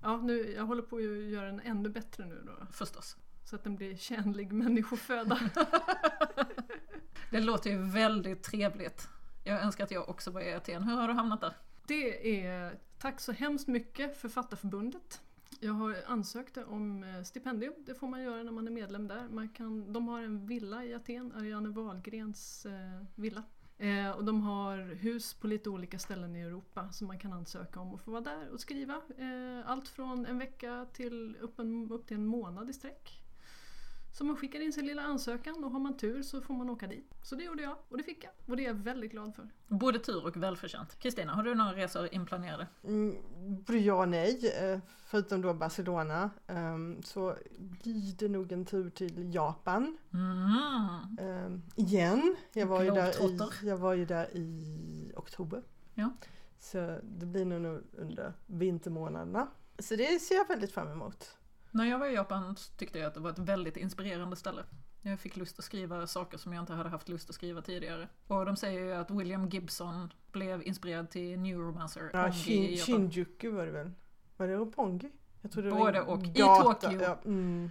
Ja, 0.00 0.16
nu, 0.16 0.52
jag 0.52 0.64
håller 0.64 0.82
på 0.82 0.96
att 0.96 1.02
göra 1.02 1.46
den 1.46 1.60
ännu 1.60 1.88
bättre 1.88 2.24
nu 2.24 2.42
då. 2.46 2.66
förstås. 2.72 3.16
Så 3.44 3.56
att 3.56 3.64
den 3.64 3.76
blir 3.76 3.96
tjänlig 3.96 4.52
människoföda. 4.52 5.40
Det 7.30 7.40
låter 7.40 7.70
ju 7.70 7.82
väldigt 7.82 8.42
trevligt. 8.42 9.08
Jag 9.44 9.62
önskar 9.62 9.84
att 9.84 9.90
jag 9.90 10.08
också 10.08 10.30
var 10.30 10.40
i 10.40 10.54
Aten. 10.54 10.82
Hur 10.82 10.96
har 10.96 11.08
du 11.08 11.14
hamnat 11.14 11.40
där? 11.40 11.52
Det 11.86 12.40
är, 12.46 12.78
tack 12.98 13.20
så 13.20 13.32
hemskt 13.32 13.68
mycket 13.68 14.18
Författarförbundet. 14.18 15.20
Jag 15.60 15.72
har 15.72 15.96
ansökt 16.06 16.56
om 16.56 17.04
eh, 17.04 17.22
stipendium, 17.22 17.74
det 17.86 17.94
får 17.94 18.08
man 18.08 18.22
göra 18.22 18.42
när 18.42 18.52
man 18.52 18.66
är 18.66 18.70
medlem 18.70 19.08
där. 19.08 19.28
Man 19.28 19.48
kan, 19.48 19.92
de 19.92 20.08
har 20.08 20.20
en 20.20 20.46
villa 20.46 20.84
i 20.84 20.94
Aten, 20.94 21.32
Ariane 21.32 21.68
Wahlgrens 21.68 22.66
eh, 22.66 23.04
villa. 23.14 23.42
Eh, 23.78 24.10
och 24.10 24.24
de 24.24 24.40
har 24.40 24.78
hus 24.78 25.34
på 25.34 25.46
lite 25.46 25.70
olika 25.70 25.98
ställen 25.98 26.36
i 26.36 26.40
Europa 26.40 26.92
som 26.92 27.06
man 27.06 27.18
kan 27.18 27.32
ansöka 27.32 27.80
om 27.80 27.94
och 27.94 28.00
få 28.00 28.10
vara 28.10 28.20
där 28.20 28.50
och 28.50 28.60
skriva. 28.60 28.94
Eh, 28.94 29.70
allt 29.70 29.88
från 29.88 30.26
en 30.26 30.38
vecka 30.38 30.86
till 30.92 31.36
upp, 31.40 31.58
en, 31.58 31.92
upp 31.92 32.06
till 32.06 32.16
en 32.16 32.26
månad 32.26 32.70
i 32.70 32.72
sträck. 32.72 33.23
Så 34.14 34.24
man 34.24 34.36
skickar 34.36 34.60
in 34.60 34.72
sin 34.72 34.86
lilla 34.86 35.02
ansökan 35.02 35.64
och 35.64 35.70
har 35.70 35.80
man 35.80 35.96
tur 35.96 36.22
så 36.22 36.40
får 36.40 36.54
man 36.54 36.70
åka 36.70 36.86
dit. 36.86 37.14
Så 37.22 37.34
det 37.34 37.44
gjorde 37.44 37.62
jag 37.62 37.76
och 37.88 37.96
det 37.96 38.02
fick 38.02 38.24
jag 38.24 38.32
och 38.46 38.56
det 38.56 38.64
är 38.64 38.66
jag 38.66 38.74
väldigt 38.74 39.10
glad 39.10 39.34
för. 39.34 39.48
Både 39.68 39.98
tur 39.98 40.26
och 40.26 40.36
välförtjänt. 40.36 40.98
Kristina, 40.98 41.32
har 41.32 41.42
du 41.42 41.54
några 41.54 41.72
resor 41.76 42.14
inplanerade? 42.14 42.66
Mm, 42.84 43.16
både 43.66 43.78
ja 43.78 43.94
och 43.94 44.08
nej. 44.08 44.52
Eh, 44.60 44.78
Förutom 45.06 45.42
då 45.42 45.54
Barcelona 45.54 46.30
ehm, 46.46 47.02
så 47.02 47.36
blir 47.58 48.16
det 48.16 48.28
nog 48.28 48.52
en 48.52 48.64
tur 48.64 48.90
till 48.90 49.34
Japan. 49.34 49.98
Mm. 50.12 51.18
Ehm, 51.20 51.62
igen. 51.76 52.36
Jag 52.52 52.66
var, 52.66 52.82
ju 52.82 52.90
där 52.90 53.30
i, 53.30 53.38
jag 53.62 53.76
var 53.76 53.94
ju 53.94 54.04
där 54.04 54.36
i 54.36 55.12
oktober. 55.16 55.62
Ja. 55.94 56.10
Så 56.58 56.98
det 57.02 57.26
blir 57.26 57.44
nog 57.44 57.60
nu 57.60 57.84
under 57.92 58.32
vintermånaderna. 58.46 59.48
Så 59.78 59.96
det 59.96 60.22
ser 60.22 60.34
jag 60.34 60.48
väldigt 60.48 60.72
fram 60.72 60.88
emot. 60.88 61.36
När 61.74 61.84
jag 61.84 61.98
var 61.98 62.06
i 62.06 62.14
Japan 62.14 62.56
tyckte 62.76 62.98
jag 62.98 63.06
att 63.06 63.14
det 63.14 63.20
var 63.20 63.30
ett 63.30 63.38
väldigt 63.38 63.76
inspirerande 63.76 64.36
ställe. 64.36 64.62
Jag 65.02 65.20
fick 65.20 65.36
lust 65.36 65.58
att 65.58 65.64
skriva 65.64 66.06
saker 66.06 66.38
som 66.38 66.52
jag 66.52 66.62
inte 66.62 66.72
hade 66.72 66.88
haft 66.88 67.08
lust 67.08 67.28
att 67.28 67.34
skriva 67.34 67.62
tidigare. 67.62 68.08
Och 68.26 68.46
de 68.46 68.56
säger 68.56 68.80
ju 68.80 68.92
att 68.94 69.10
William 69.10 69.48
Gibson 69.48 70.12
blev 70.32 70.62
inspirerad 70.62 71.10
till 71.10 71.38
New 71.38 71.58
Romancer 71.58 72.10
Ja, 72.12 72.32
Shin, 72.32 72.64
i. 72.64 72.76
Shinjuku 72.76 73.50
var 73.50 73.66
det 73.66 73.72
väl? 73.72 73.90
Var 74.36 74.46
det 74.46 74.54
Roppongi? 74.54 75.10
Jag 75.42 75.52
trodde 75.52 75.68
det 75.68 75.74
Både 75.74 76.00
var 76.00 76.08
och. 76.08 76.24
I 76.24 76.28
gata. 76.28 76.72
Tokyo. 76.74 77.02
Ja, 77.02 77.18
mm. 77.24 77.70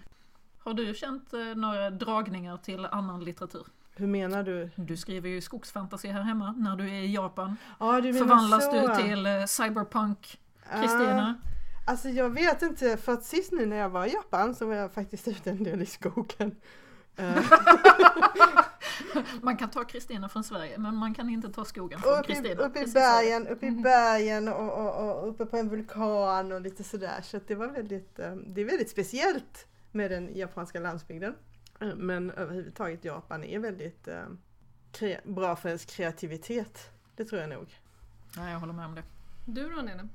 Har 0.58 0.74
du 0.74 0.94
känt 0.94 1.34
eh, 1.34 1.40
några 1.40 1.90
dragningar 1.90 2.58
till 2.58 2.86
annan 2.86 3.24
litteratur? 3.24 3.66
Hur 3.96 4.08
menar 4.08 4.44
du? 4.44 4.70
Du 4.76 4.98
skriver 4.98 5.30
ju 5.30 5.42
skogsfantasy 5.42 6.08
här 6.08 6.22
hemma. 6.22 6.52
När 6.52 6.76
du 6.76 6.90
är 6.90 7.02
i 7.02 7.14
Japan 7.14 7.58
Ja, 7.80 8.02
du 8.02 8.14
förvandlas 8.14 8.66
så. 8.66 8.88
du 8.88 9.04
till 9.04 9.26
eh, 9.26 9.46
cyberpunk 9.46 10.40
Kristina. 10.82 11.36
Ah, 11.40 11.50
alltså 11.86 12.10
jag 12.10 12.30
vet 12.30 12.62
inte, 12.62 12.98
för 12.98 13.12
att 13.14 13.24
sist 13.24 13.52
nu 13.52 13.66
när 13.66 13.78
jag 13.78 13.90
var 13.90 14.06
i 14.06 14.14
Japan 14.14 14.56
så 14.56 14.66
var 14.66 14.76
jag 14.76 14.92
faktiskt 14.94 15.28
ute 15.28 15.50
en 15.52 15.64
del 15.64 15.82
i 15.82 15.86
skogen. 15.86 16.56
Eh, 17.16 17.44
Man 19.42 19.58
kan 19.58 19.70
ta 19.70 19.84
Kristina 19.84 20.30
från 20.30 20.44
Sverige 20.44 20.78
men 20.78 20.96
man 20.96 21.14
kan 21.14 21.30
inte 21.30 21.50
ta 21.50 21.66
skogen 21.66 22.00
från 22.00 22.14
Uppe 22.14 22.24
Kristina. 22.34 22.62
upp 22.64 22.78
i 22.78 22.86
bergen, 22.92 23.48
uppe 23.48 23.66
i 23.68 23.72
bergen 23.72 24.48
och, 24.48 24.78
och, 24.78 25.10
och 25.20 25.30
uppe 25.30 25.46
på 25.46 25.58
en 25.58 25.70
vulkan 25.70 26.52
och 26.52 26.62
lite 26.62 26.84
sådär. 26.84 27.22
Så 27.24 27.38
att 27.38 27.48
det 27.48 27.56
var 27.56 27.68
väldigt, 27.68 28.20
eh, 28.20 28.36
det 28.36 28.62
är 28.62 28.66
väldigt 28.66 28.90
speciellt 28.90 29.68
med 29.92 30.12
den 30.12 30.36
japanska 30.36 30.80
landsbygden. 30.80 31.36
Eh, 31.80 31.96
Men 31.96 32.32
överhuvudtaget 32.32 33.06
Japan 33.06 33.44
är 33.44 33.60
väldigt 33.60 34.08
kre- 34.94 35.34
bra 35.34 35.56
för 35.56 35.70
ens 35.70 35.86
kreativitet. 35.86 36.90
Det 37.16 37.26
tror 37.26 37.42
jag 37.42 37.50
nog. 37.50 37.68
Ja, 38.36 38.50
jag 38.50 38.60
håller 38.60 38.74
med 38.74 38.86
om 38.86 38.96
det. 38.96 39.04
Du 39.46 39.70
då 39.70 39.82
Nene? 39.82 40.08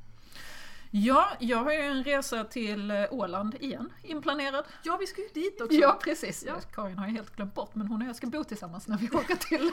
Ja, 0.90 1.29
jag 1.40 1.59
har 1.64 1.72
ju 1.72 1.79
en 1.79 2.05
resa 2.05 2.44
till 2.44 2.90
eh, 2.90 3.05
Åland 3.11 3.55
igen 3.55 3.92
inplanerad. 4.03 4.64
Ja, 4.83 4.96
vi 5.01 5.07
ska 5.07 5.20
ju 5.22 5.29
dit 5.35 5.61
också. 5.61 5.74
Ja, 5.77 5.98
precis. 6.05 6.44
Ja. 6.46 6.61
Karin 6.74 6.98
har 6.98 7.07
jag 7.07 7.12
helt 7.12 7.37
glömt 7.37 7.55
bort 7.55 7.74
men 7.74 7.87
hon 7.87 8.03
och 8.03 8.09
jag 8.09 8.16
ska 8.16 8.27
bo 8.27 8.44
tillsammans 8.44 8.88
när 8.88 8.98
vi 8.98 9.11
åker 9.12 9.37
till 9.37 9.70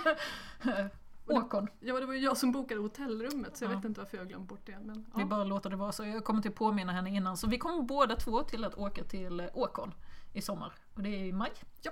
äh, 0.74 0.86
Åkon. 1.28 1.68
Ja, 1.80 2.00
det 2.00 2.06
var 2.06 2.14
ju 2.14 2.20
jag 2.20 2.38
som 2.38 2.52
bokade 2.52 2.82
hotellrummet 2.82 3.58
så 3.58 3.64
jag 3.64 3.72
Ja. 3.72 3.76
vet 3.76 3.86
inte 3.86 4.00
varför 4.02 4.18
jag 4.18 4.24
har 4.24 4.30
glömt 4.30 4.50
bort 4.50 4.62
det. 4.66 4.78
Men, 4.84 5.06
Vi 5.16 5.22
ja. 5.22 5.26
bara 5.26 5.44
låter 5.44 5.70
det 5.70 5.76
vara 5.76 5.92
så. 5.92 6.06
Jag 6.06 6.24
kommer 6.24 6.42
till 6.42 6.52
påminna 6.52 6.92
henne 6.92 7.10
innan. 7.10 7.38
Så 7.38 7.48
vi 7.48 7.58
kommer 7.58 7.84
båda 7.84 8.16
två 8.16 8.44
till 8.44 8.64
att 8.64 8.76
åka 8.76 9.04
till 9.04 9.40
eh, 9.40 9.46
Åkon 9.54 9.94
i 10.34 10.42
sommar. 10.42 10.74
Och 10.94 11.04
det 11.04 11.10
är 11.10 11.24
i 11.26 11.32
maj. 11.32 11.52
Ja. 11.82 11.92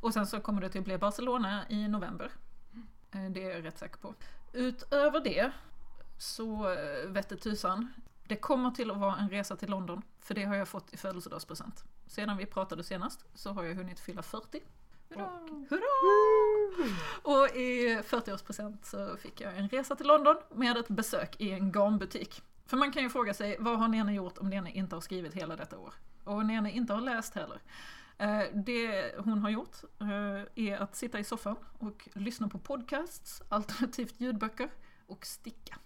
Och 0.00 0.12
sen 0.14 0.26
så 0.26 0.40
kommer 0.40 0.60
det 0.60 0.68
till 0.68 0.78
att 0.80 0.84
bli 0.84 0.98
Barcelona 0.98 1.62
i 1.68 1.88
november. 1.88 2.30
Eh, 3.12 3.30
Det 3.30 3.44
är 3.44 3.50
jag 3.54 3.64
rätt 3.64 3.78
säker 3.78 3.96
på. 3.96 4.14
Utöver 4.52 5.20
det 5.20 5.50
så 6.18 6.70
eh, 6.72 7.08
vette 7.10 7.36
tusan. 7.36 7.92
Det 8.28 8.36
kommer 8.36 8.70
till 8.70 8.90
att 8.90 8.96
vara 8.96 9.16
en 9.16 9.30
resa 9.30 9.56
till 9.56 9.70
London. 9.70 10.02
För 10.20 10.34
det 10.34 10.44
har 10.44 10.56
jag 10.56 10.68
fått 10.68 10.92
i 10.92 10.96
födelsedagspresent. 10.96 11.84
Sedan 12.06 12.36
vi 12.36 12.46
pratade 12.46 12.84
senast 12.84 13.24
så 13.34 13.50
har 13.52 13.64
jag 13.64 13.74
hunnit 13.74 14.00
fylla 14.00 14.22
40. 14.22 14.60
Hurra! 15.10 15.30
Hurra! 15.70 16.90
Och 17.22 17.56
i 17.56 17.98
40-årspresent 18.02 18.76
så 18.82 19.16
fick 19.16 19.40
jag 19.40 19.56
en 19.56 19.68
resa 19.68 19.96
till 19.96 20.06
London 20.06 20.36
med 20.54 20.76
ett 20.76 20.88
besök 20.88 21.40
i 21.40 21.50
en 21.52 21.72
garnbutik. 21.72 22.42
För 22.66 22.76
man 22.76 22.92
kan 22.92 23.02
ju 23.02 23.10
fråga 23.10 23.34
sig, 23.34 23.56
vad 23.60 23.78
har 23.78 23.88
Nene 23.88 24.14
gjort 24.14 24.38
om 24.38 24.50
Nene 24.50 24.70
inte 24.70 24.96
har 24.96 25.00
skrivit 25.00 25.34
hela 25.34 25.56
detta 25.56 25.78
år? 25.78 25.94
Och 26.24 26.46
Nene 26.46 26.70
inte 26.72 26.92
har 26.92 27.00
läst 27.00 27.34
heller. 27.34 27.60
Eh, 28.18 28.42
Det 28.54 29.14
hon 29.18 29.38
har 29.38 29.50
gjort 29.50 29.76
eh, 30.00 30.64
är 30.64 30.76
att 30.78 30.96
sitta 30.96 31.18
i 31.18 31.24
soffan 31.24 31.56
och 31.78 32.08
lyssna 32.12 32.48
på 32.48 32.58
podcasts, 32.58 33.42
alternativt 33.48 34.20
ljudböcker 34.20 34.70
och 35.06 35.26
sticka. 35.26 35.78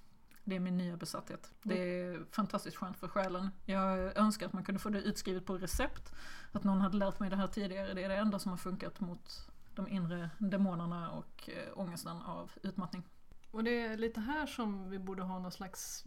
Det 0.51 0.57
är 0.57 0.61
min 0.61 0.77
nya 0.77 0.97
besatthet. 0.97 1.53
Det 1.63 2.01
är 2.01 2.25
fantastiskt 2.31 2.77
skönt 2.77 2.97
för 2.97 3.09
själen. 3.09 3.51
Jag 3.65 4.17
önskar 4.17 4.47
att 4.47 4.53
man 4.53 4.65
kunde 4.65 4.79
få 4.79 4.89
det 4.89 5.03
utskrivet 5.03 5.47
på 5.47 5.59
recept. 5.59 6.13
Att 6.53 6.65
någon 6.65 6.81
hade 6.81 6.97
lärt 6.97 7.21
mig 7.21 7.31
det 7.31 7.37
här 7.37 7.47
tidigare. 7.47 7.95
Det 7.95 8.05
är 8.05 8.09
det 8.09 8.17
enda 8.17 8.39
som 8.39 8.51
har 8.51 8.57
funkat 8.57 9.01
mot 9.01 9.49
de 9.75 9.89
inre 9.89 10.31
demonerna 10.39 11.11
och 11.11 11.51
eh, 11.51 11.79
ångesten 11.79 12.17
av 12.17 12.53
utmattning. 12.63 13.03
Och 13.51 13.65
det 13.65 13.81
är 13.81 13.97
lite 13.97 14.21
här 14.21 14.47
som 14.47 14.91
vi 14.91 14.99
borde 14.99 15.23
ha 15.23 15.39
någon 15.39 15.53
slags 15.53 16.05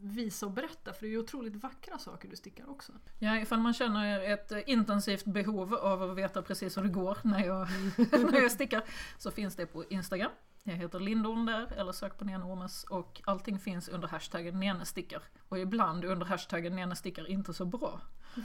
visa 0.00 0.46
och 0.46 0.52
berätta 0.52 0.92
för 0.92 1.00
det 1.00 1.06
är 1.06 1.10
ju 1.10 1.18
otroligt 1.18 1.56
vackra 1.56 1.98
saker 1.98 2.28
du 2.28 2.36
stickar 2.36 2.70
också. 2.70 2.92
Ja, 3.18 3.38
ifall 3.38 3.60
man 3.60 3.74
känner 3.74 4.32
ett 4.32 4.52
eh, 4.52 4.58
intensivt 4.66 5.24
behov 5.24 5.74
av 5.74 6.02
att 6.02 6.16
veta 6.16 6.42
precis 6.42 6.76
hur 6.76 6.82
det 6.82 6.88
går 6.88 7.18
när 7.22 7.44
jag, 7.44 7.68
när 8.32 8.40
jag 8.40 8.52
stickar 8.52 8.82
så 9.18 9.30
finns 9.30 9.56
det 9.56 9.66
på 9.66 9.84
Instagram. 9.84 10.30
Jag 10.68 10.76
heter 10.76 11.00
Lindorm 11.00 11.46
där, 11.46 11.72
eller 11.76 11.92
sök 11.92 12.18
på 12.18 12.24
Nene 12.24 12.44
Ormes 12.44 12.84
och 12.84 13.20
allting 13.24 13.58
finns 13.58 13.88
under 13.88 14.08
hashtaggen 14.08 14.60
Nenestickar. 14.60 15.22
Och 15.48 15.58
ibland 15.58 16.04
under 16.04 16.26
hashtaggen 16.26 16.76
Nenestickar 16.76 17.30
inte 17.30 17.54
så 17.54 17.64
bra. 17.64 18.00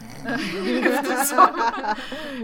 eftersom, 0.86 1.62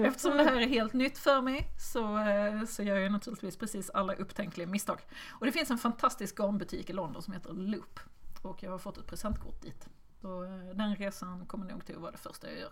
eftersom 0.05 0.37
det 0.37 0.43
här 0.43 0.61
är 0.61 0.67
helt 0.67 0.93
nytt 0.93 1.17
för 1.17 1.41
mig 1.41 1.67
så, 1.79 2.17
eh, 2.17 2.65
så 2.65 2.83
gör 2.83 2.97
jag 2.97 3.11
naturligtvis 3.11 3.57
precis 3.57 3.89
alla 3.89 4.13
upptänkliga 4.13 4.67
misstag. 4.67 5.01
Och 5.29 5.45
det 5.45 5.51
finns 5.51 5.71
en 5.71 5.77
fantastisk 5.77 6.39
garnbutik 6.39 6.89
i 6.89 6.93
London 6.93 7.21
som 7.21 7.33
heter 7.33 7.53
Loop. 7.53 7.99
Och 8.41 8.63
jag 8.63 8.71
har 8.71 8.77
fått 8.77 8.97
ett 8.97 9.07
presentkort 9.07 9.61
dit. 9.61 9.87
Så 10.21 10.43
eh, 10.43 10.75
den 10.75 10.95
resan 10.95 11.45
kommer 11.45 11.65
nog 11.65 11.85
till 11.85 11.95
att 11.95 12.01
vara 12.01 12.11
det 12.11 12.17
första 12.17 12.47
jag 12.47 12.59
gör. 12.59 12.71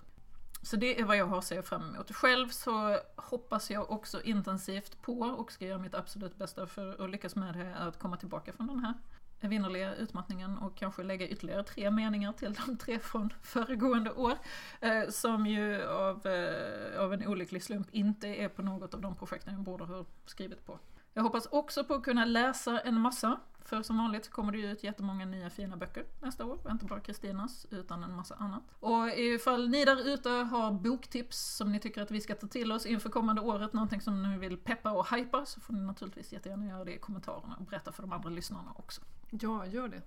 Så 0.66 0.76
det 0.76 1.00
är 1.00 1.04
vad 1.04 1.18
jag 1.18 1.26
har 1.26 1.38
att 1.38 1.46
se 1.46 1.62
fram 1.62 1.96
emot. 1.96 2.16
Själv 2.16 2.50
så 2.50 3.00
hoppas 3.16 3.72
jag 3.72 3.92
också 3.92 4.22
intensivt 4.22 5.02
på 5.02 5.20
och 5.20 5.52
ska 5.52 5.66
göra 5.66 5.78
mitt 5.78 5.96
absolut 5.96 6.38
bästa 6.38 6.68
för 6.68 7.04
att 7.04 7.10
lyckas 7.10 7.36
med 7.36 7.54
det 7.54 7.76
att 7.76 8.00
komma 8.00 8.18
tillbaka 8.18 8.54
från 8.54 8.68
den 8.68 8.80
här 8.80 8.94
evinnerliga 9.42 9.96
utmattningen 9.96 10.58
och 10.58 10.78
kanske 10.78 11.04
lägga 11.04 11.28
ytterligare 11.28 11.64
tre 11.64 11.92
meningar 11.92 12.34
till 12.34 12.54
de 12.66 12.78
tre 12.78 13.00
från 13.00 13.34
föregående 13.42 14.12
år. 14.12 14.34
Eh, 14.82 15.10
som 15.10 15.48
ju 15.48 15.84
av, 15.88 16.28
eh, 16.28 17.02
av 17.02 17.14
en 17.14 17.28
olycklig 17.28 17.64
slump 17.64 17.88
inte 17.92 18.28
är 18.28 18.50
på 18.50 18.62
något 18.62 18.94
av 18.94 19.02
de 19.02 19.16
projekten 19.16 19.54
jag 19.54 19.64
borde 19.64 19.84
ha 19.84 20.06
skrivit 20.26 20.66
på. 20.66 20.80
Jag 21.18 21.24
hoppas 21.24 21.46
också 21.46 21.84
på 21.84 21.94
att 21.94 22.04
kunna 22.04 22.26
läsa 22.26 22.80
en 22.80 23.00
massa. 23.00 23.40
För 23.62 23.82
som 23.82 23.98
vanligt 23.98 24.30
kommer 24.30 24.52
det 24.52 24.58
ju 24.58 24.72
ut 24.72 24.84
jättemånga 24.84 25.26
nya 25.26 25.50
fina 25.50 25.78
böcker 25.78 26.06
nästa 26.22 26.46
år. 26.46 26.60
Inte 26.72 26.86
bara 26.86 27.00
Kristinas, 27.00 27.68
utan 27.70 28.04
en 28.04 28.16
massa 28.16 28.36
annat. 28.36 28.64
Och 28.80 29.10
ifall 29.10 29.70
ni 29.70 29.86
där 29.86 30.08
ute 30.08 30.30
har 30.30 30.72
boktips 30.72 31.38
som 31.38 31.72
ni 31.72 31.80
tycker 31.80 32.02
att 32.02 32.12
vi 32.12 32.22
ska 32.22 32.36
ta 32.36 32.48
till 32.48 32.72
oss 32.72 32.86
inför 32.86 33.10
kommande 33.10 33.42
året, 33.42 33.74
någonting 33.74 34.02
som 34.02 34.24
ni 34.24 34.38
vill 34.38 34.58
peppa 34.58 34.92
och 34.92 35.16
hypa, 35.16 35.46
så 35.46 35.60
får 35.60 35.74
ni 35.74 35.80
naturligtvis 35.80 36.34
jättegärna 36.34 36.66
göra 36.66 36.86
det 36.86 36.96
i 36.96 37.00
kommentarerna 37.00 37.56
och 37.60 37.66
berätta 37.66 37.92
för 37.92 38.02
de 38.02 38.12
andra 38.12 38.30
lyssnarna 38.30 38.72
också. 38.76 39.02
Ja, 39.30 39.66
gör 39.66 39.88
det. 39.88 40.02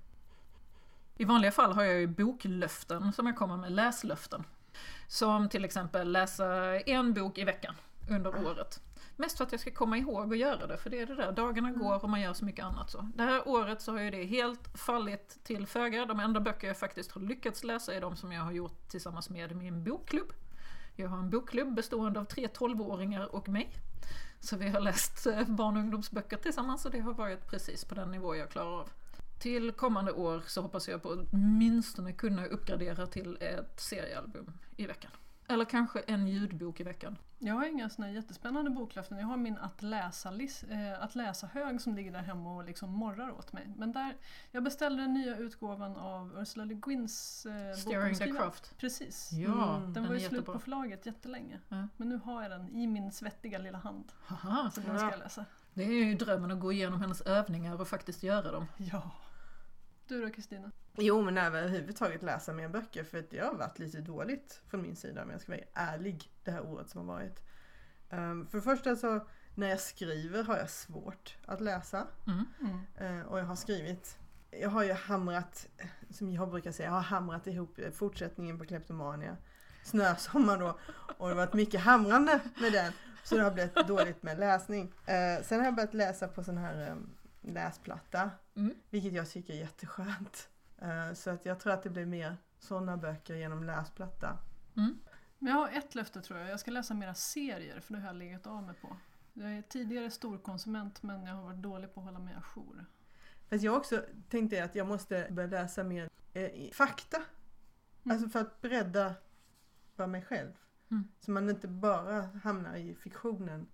I 1.16 1.24
vanliga 1.24 1.52
fall 1.52 1.72
har 1.72 1.82
jag 1.82 2.00
ju 2.00 2.06
boklöften 2.06 3.12
som 3.12 3.26
jag 3.26 3.36
kommer 3.36 3.56
med, 3.56 3.72
läslöften. 3.72 4.44
Som 5.06 5.48
till 5.48 5.64
exempel 5.64 6.12
läsa 6.12 6.80
en 6.80 7.14
bok 7.14 7.38
i 7.38 7.44
veckan 7.44 7.74
under 8.10 8.46
året. 8.46 8.80
Mest 9.20 9.36
för 9.36 9.44
att 9.44 9.52
jag 9.52 9.60
ska 9.60 9.70
komma 9.70 9.98
ihåg 9.98 10.32
att 10.32 10.38
göra 10.38 10.66
det, 10.66 10.76
för 10.76 10.90
det 10.90 11.00
är 11.00 11.06
det 11.06 11.14
där, 11.14 11.32
dagarna 11.32 11.72
går 11.72 12.04
och 12.04 12.10
man 12.10 12.20
gör 12.20 12.32
så 12.32 12.44
mycket 12.44 12.64
annat 12.64 12.90
så. 12.90 13.10
Det 13.14 13.22
här 13.22 13.48
året 13.48 13.82
så 13.82 13.92
har 13.92 14.00
ju 14.00 14.10
det 14.10 14.24
helt 14.24 14.78
fallit 14.78 15.38
till 15.42 15.66
föga. 15.66 16.06
De 16.06 16.20
enda 16.20 16.40
böcker 16.40 16.66
jag 16.66 16.78
faktiskt 16.78 17.12
har 17.12 17.20
lyckats 17.20 17.64
läsa 17.64 17.94
är 17.94 18.00
de 18.00 18.16
som 18.16 18.32
jag 18.32 18.42
har 18.42 18.52
gjort 18.52 18.88
tillsammans 18.88 19.30
med 19.30 19.56
min 19.56 19.84
bokklubb. 19.84 20.32
Jag 20.96 21.08
har 21.08 21.18
en 21.18 21.30
bokklubb 21.30 21.74
bestående 21.74 22.20
av 22.20 22.24
tre 22.24 22.46
12-åringar 22.46 23.34
och 23.34 23.48
mig. 23.48 23.70
Så 24.40 24.56
vi 24.56 24.68
har 24.68 24.80
läst 24.80 25.26
eh, 25.26 25.44
barn 25.44 25.76
och 25.76 25.82
ungdomsböcker 25.82 26.36
tillsammans 26.36 26.84
och 26.84 26.90
det 26.90 27.00
har 27.00 27.14
varit 27.14 27.46
precis 27.46 27.84
på 27.84 27.94
den 27.94 28.10
nivå 28.10 28.36
jag 28.36 28.50
klarar 28.50 28.80
av. 28.80 28.90
Till 29.38 29.72
kommande 29.72 30.12
år 30.12 30.42
så 30.46 30.62
hoppas 30.62 30.88
jag 30.88 31.02
på 31.02 31.10
att 31.10 31.18
åtminstone 31.32 32.12
kunna 32.12 32.46
uppgradera 32.46 33.06
till 33.06 33.38
ett 33.40 33.80
seriealbum 33.80 34.52
i 34.76 34.86
veckan. 34.86 35.10
Eller 35.48 35.64
kanske 35.64 36.00
en 36.00 36.28
ljudbok 36.28 36.80
i 36.80 36.82
veckan. 36.82 37.18
Jag 37.38 37.54
har 37.54 37.66
inga 37.66 37.88
såna 37.88 38.10
jättespännande 38.10 38.70
boklöften. 38.70 39.18
Jag 39.18 39.26
har 39.26 39.36
min 39.36 39.58
att 39.58 39.82
läsa, 39.82 40.32
eh, 40.70 41.02
att 41.02 41.14
läsa 41.14 41.46
hög 41.46 41.80
som 41.80 41.94
ligger 41.94 42.12
där 42.12 42.22
hemma 42.22 42.54
och 42.56 42.64
liksom 42.64 42.90
morrar 42.90 43.30
åt 43.30 43.52
mig. 43.52 43.72
Men 43.76 43.92
där, 43.92 44.16
jag 44.50 44.62
beställde 44.64 45.02
den 45.02 45.12
nya 45.12 45.36
utgåvan 45.36 45.96
av 45.96 46.38
Ursula 46.40 46.64
Le 46.64 46.74
Guins 46.74 47.46
eh, 47.46 47.76
Steering 47.76 48.14
the. 48.14 48.32
Craft. 48.32 48.74
Precis. 48.78 49.30
Ja, 49.32 49.76
Mm. 49.76 49.82
Den 49.82 49.92
den 49.92 50.06
var 50.06 50.14
ju 50.14 50.20
slut 50.28 50.46
på 50.46 50.58
förlaget 50.58 51.06
jättelänge. 51.06 51.60
Ja. 51.68 51.88
Men 51.96 52.08
nu 52.08 52.16
har 52.24 52.42
jag 52.42 52.50
den 52.50 52.68
i 52.68 52.86
min 52.86 53.12
svettiga 53.12 53.58
lilla 53.58 53.78
hand. 53.78 54.12
Haha, 54.24 54.70
Så 54.70 54.80
den 54.80 54.98
ska 54.98 55.10
jag 55.10 55.18
läsa. 55.18 55.44
det 55.74 55.82
är 55.82 56.04
ju 56.04 56.14
drömmen 56.14 56.50
att 56.50 56.60
gå 56.60 56.72
igenom 56.72 57.00
hennes 57.00 57.20
övningar 57.20 57.80
och 57.80 57.88
faktiskt 57.88 58.22
göra 58.22 58.52
dem. 58.52 58.66
Ja. 58.76 59.10
Du 60.08 60.22
då 60.22 60.30
Kristina? 60.30 60.70
Jo 60.96 61.22
men 61.22 61.38
överhuvudtaget 61.38 62.22
läsa 62.22 62.52
mer 62.52 62.68
böcker 62.68 63.04
för 63.04 63.18
att 63.18 63.30
det 63.30 63.38
har 63.38 63.54
varit 63.54 63.78
lite 63.78 64.00
dåligt 64.00 64.60
från 64.66 64.82
min 64.82 64.96
sida 64.96 65.22
om 65.22 65.30
jag 65.30 65.40
ska 65.40 65.52
vara 65.52 65.60
ärlig 65.74 66.30
det 66.44 66.50
här 66.50 66.66
året 66.66 66.90
som 66.90 67.08
har 67.08 67.14
varit. 67.14 67.42
Um, 68.10 68.46
för 68.46 68.58
det 68.58 68.62
första 68.62 68.96
så 68.96 69.26
när 69.54 69.68
jag 69.68 69.80
skriver 69.80 70.44
har 70.44 70.56
jag 70.56 70.70
svårt 70.70 71.36
att 71.46 71.60
läsa. 71.60 72.06
Mm. 72.26 72.44
Mm. 72.60 73.20
Eh, 73.20 73.26
och 73.26 73.38
jag 73.38 73.44
har 73.44 73.56
skrivit, 73.56 74.18
jag 74.50 74.70
har 74.70 74.84
ju 74.84 74.92
hamrat, 74.92 75.68
som 76.10 76.32
jag 76.32 76.50
brukar 76.50 76.72
säga, 76.72 76.88
jag 76.88 76.94
har 76.94 77.00
hamrat 77.00 77.46
ihop 77.46 77.78
fortsättningen 77.94 78.58
på 78.58 78.64
Kleptomania. 78.64 79.36
Snösommar 79.84 80.58
då. 80.58 80.78
Och 81.18 81.28
det 81.28 81.34
har 81.34 81.34
varit 81.34 81.54
mycket 81.54 81.80
hamrande 81.80 82.40
med 82.60 82.72
den. 82.72 82.92
Så 83.24 83.36
det 83.36 83.42
har 83.42 83.50
blivit 83.50 83.74
dåligt 83.74 84.22
med 84.22 84.38
läsning. 84.38 84.92
Eh, 85.06 85.42
sen 85.42 85.58
har 85.58 85.64
jag 85.64 85.74
börjat 85.74 85.94
läsa 85.94 86.28
på 86.28 86.44
sån 86.44 86.58
här 86.58 86.88
eh, 86.88 86.96
läsplatta. 87.40 88.30
Mm. 88.54 88.74
Vilket 88.90 89.12
jag 89.12 89.30
tycker 89.30 89.54
är 89.54 89.58
jätteskönt. 89.58 90.48
Eh, 90.78 91.12
så 91.12 91.30
att 91.30 91.46
jag 91.46 91.60
tror 91.60 91.72
att 91.72 91.82
det 91.82 91.90
blir 91.90 92.06
mer 92.06 92.36
sådana 92.58 92.96
böcker 92.96 93.34
genom 93.34 93.64
läsplatta. 93.64 94.38
Mm. 94.76 94.98
Men 95.38 95.52
jag 95.52 95.58
har 95.58 95.68
ett 95.68 95.94
löfte 95.94 96.20
tror 96.20 96.38
jag. 96.38 96.48
Jag 96.48 96.60
ska 96.60 96.70
läsa 96.70 96.94
mera 96.94 97.14
serier 97.14 97.80
för 97.80 97.94
det 97.94 98.00
har 98.00 98.06
jag 98.06 98.16
legat 98.16 98.46
av 98.46 98.62
mig 98.62 98.74
på. 98.74 98.96
Jag 99.32 99.52
är 99.52 99.62
tidigare 99.62 100.10
storkonsument 100.10 101.02
men 101.02 101.24
jag 101.24 101.34
har 101.34 101.42
varit 101.42 101.62
dålig 101.62 101.94
på 101.94 102.00
att 102.00 102.06
hålla 102.06 102.18
mig 102.18 102.34
ajour. 102.34 102.84
Fast 103.48 103.64
jag 103.64 103.76
också 103.76 104.04
tänkte 104.28 104.64
att 104.64 104.74
jag 104.74 104.86
måste 104.86 105.26
börja 105.30 105.48
läsa 105.48 105.84
mer 105.84 106.08
eh, 106.32 106.70
fakta. 106.72 107.16
Mm. 107.16 108.16
Alltså 108.16 108.28
för 108.28 108.40
att 108.40 108.60
bredda 108.60 109.14
mig 109.96 110.22
själv. 110.22 110.52
Mm. 110.90 111.08
Så 111.20 111.30
man 111.30 111.50
inte 111.50 111.68
bara 111.68 112.22
hamnar 112.22 112.76
i 112.76 112.94
fiktionen. 112.94 113.66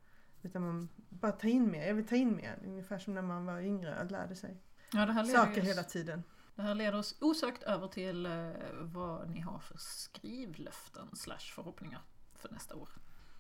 Utan 0.45 0.63
man 0.63 0.89
bara 1.09 1.33
tar 1.33 1.49
in 1.49 1.71
mer. 1.71 1.87
Jag 1.87 1.95
vill 1.95 2.07
ta 2.07 2.17
in 2.17 2.37
mer. 2.37 2.59
Ungefär 2.65 2.99
som 2.99 3.15
när 3.15 3.23
man 3.23 3.47
var 3.47 3.61
yngre 3.61 4.01
och 4.05 4.11
lärde 4.11 4.37
sig 4.37 4.57
Ja, 4.93 5.07
det 5.07 5.13
här 5.13 5.25
leder 5.25 5.39
saker 5.39 5.61
oss, 5.63 5.69
hela 5.69 5.83
tiden. 5.83 6.23
Det 6.55 6.63
här 6.63 6.75
leder 6.75 6.99
oss 6.99 7.15
osökt 7.21 7.63
över 7.63 7.89
till 7.89 8.27
eh, 8.27 8.51
vad 8.81 9.31
ni 9.31 9.41
har 9.41 9.59
för 9.59 9.79
skrivlöften 9.79 11.09
slash 11.17 11.39
förhoppningar 11.55 12.01
för 12.37 12.49
nästa 12.53 12.75
år. 12.75 12.89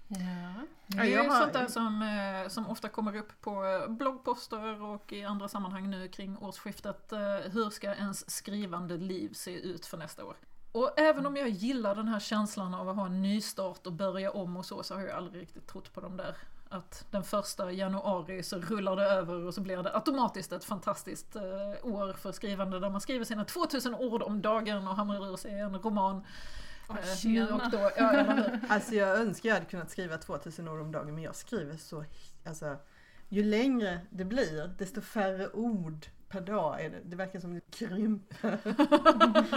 Det 0.08 0.98
är 0.98 1.04
jag 1.04 1.24
ju 1.24 1.28
har- 1.30 1.40
sånt 1.40 1.52
där 1.52 1.66
som, 1.66 2.02
eh, 2.02 2.48
som 2.48 2.66
ofta 2.68 2.88
kommer 2.88 3.16
upp 3.16 3.40
på 3.40 3.64
eh, 3.64 3.88
bloggposter 3.92 4.82
och 4.82 5.12
i 5.12 5.24
andra 5.24 5.48
sammanhang 5.48 5.90
nu 5.90 6.08
kring 6.08 6.38
årsskiftet. 6.38 7.12
Hur 7.52 7.70
ska 7.70 7.94
ens 7.94 8.30
skrivande 8.30 8.96
liv 8.96 9.32
se 9.32 9.60
ut 9.60 9.86
för 9.86 9.96
nästa 9.96 10.24
år? 10.24 10.36
Och 10.72 10.98
även 10.98 11.26
om 11.26 11.36
jag 11.36 11.48
gillar 11.48 11.94
den 11.94 12.08
här 12.08 12.20
känslan 12.20 12.74
av 12.74 12.88
att 12.88 12.96
ha 12.96 13.06
en 13.06 13.22
nystart 13.22 13.86
och 13.86 13.92
börja 13.92 14.30
om 14.30 14.56
och 14.56 14.64
så, 14.66 14.82
så 14.82 14.94
har 14.94 15.02
jag 15.02 15.10
aldrig 15.16 15.42
riktigt 15.42 15.66
trott 15.66 15.92
på 15.94 16.00
dem 16.00 16.16
där. 16.16 16.36
Att 16.74 17.06
den 17.10 17.24
första 17.24 17.72
januari 17.72 18.42
så 18.42 18.58
rullar 18.58 18.96
det 18.96 19.04
över 19.04 19.34
och 19.34 19.54
så 19.54 19.60
blir 19.60 19.82
det 19.82 19.94
automatiskt 19.94 20.52
ett 20.52 20.64
fantastiskt 20.64 21.36
eh, 21.36 21.42
år 21.82 22.12
för 22.12 22.32
skrivande 22.32 22.80
där 22.80 22.90
man 22.90 23.00
skriver 23.00 23.24
sina 23.24 23.44
2000 23.44 23.94
ord 23.94 24.22
om 24.22 24.42
dagen 24.42 24.88
och 24.88 24.96
hamrar 24.96 25.32
ur 25.32 25.36
sig 25.36 25.60
en 25.60 25.78
roman. 25.78 26.24
Eh, 26.90 26.96
nu 27.24 27.48
och 27.48 27.70
då. 27.70 27.90
Ja? 27.96 28.36
Alltså 28.68 28.94
jag 28.94 29.20
önskar 29.20 29.48
jag 29.48 29.54
hade 29.56 29.66
kunnat 29.66 29.90
skriva 29.90 30.18
2000 30.18 30.68
ord 30.68 30.80
om 30.80 30.92
dagen 30.92 31.14
men 31.14 31.24
jag 31.24 31.36
skriver 31.36 31.76
så, 31.76 32.04
alltså 32.44 32.76
ju 33.28 33.44
längre 33.44 34.00
det 34.10 34.24
blir 34.24 34.74
desto 34.78 35.00
färre 35.00 35.50
ord 35.50 36.06
per 36.28 36.40
dag 36.40 36.84
är 36.84 36.90
det. 36.90 37.00
Det 37.04 37.16
verkar 37.16 37.40
som 37.40 37.54
det 37.54 37.70
krymper. 37.70 38.58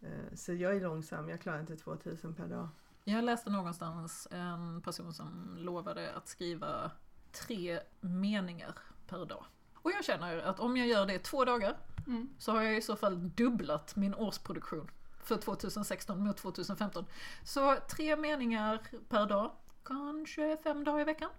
Eh, 0.00 0.34
så 0.34 0.52
jag 0.52 0.76
är 0.76 0.80
långsam, 0.80 1.28
jag 1.28 1.40
klarar 1.40 1.60
inte 1.60 1.76
2000 1.76 2.34
per 2.34 2.46
dag. 2.46 2.68
Jag 3.08 3.24
läste 3.24 3.50
någonstans 3.50 4.28
en 4.30 4.82
person 4.82 5.14
som 5.14 5.56
lovade 5.58 6.14
att 6.14 6.28
skriva 6.28 6.90
tre 7.32 7.80
meningar 8.00 8.74
per 9.06 9.24
dag. 9.24 9.44
Och 9.74 9.90
jag 9.90 10.04
känner 10.04 10.38
att 10.38 10.60
om 10.60 10.76
jag 10.76 10.86
gör 10.86 11.06
det 11.06 11.18
två 11.18 11.44
dagar 11.44 11.76
Mm. 12.06 12.28
så 12.38 12.52
har 12.52 12.62
jag 12.62 12.76
i 12.76 12.82
så 12.82 12.96
fall 12.96 13.30
dubblat 13.30 13.96
min 13.96 14.14
årsproduktion 14.14 14.90
för 15.22 15.36
2016 15.36 16.20
mot 16.24 16.36
2015. 16.36 17.04
Så 17.44 17.76
tre 17.90 18.16
meningar 18.16 18.80
per 19.08 19.26
dag, 19.26 19.50
kanske 19.84 20.56
fem 20.62 20.84
dagar 20.84 21.00
i 21.00 21.04
veckan. 21.04 21.30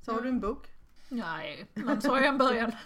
Så 0.00 0.12
har 0.12 0.20
du 0.20 0.28
en 0.28 0.40
bok? 0.40 0.66
Nej, 1.10 1.66
men 1.74 2.02
så 2.02 2.08
jag 2.08 2.26
en 2.26 2.38
början. 2.38 2.72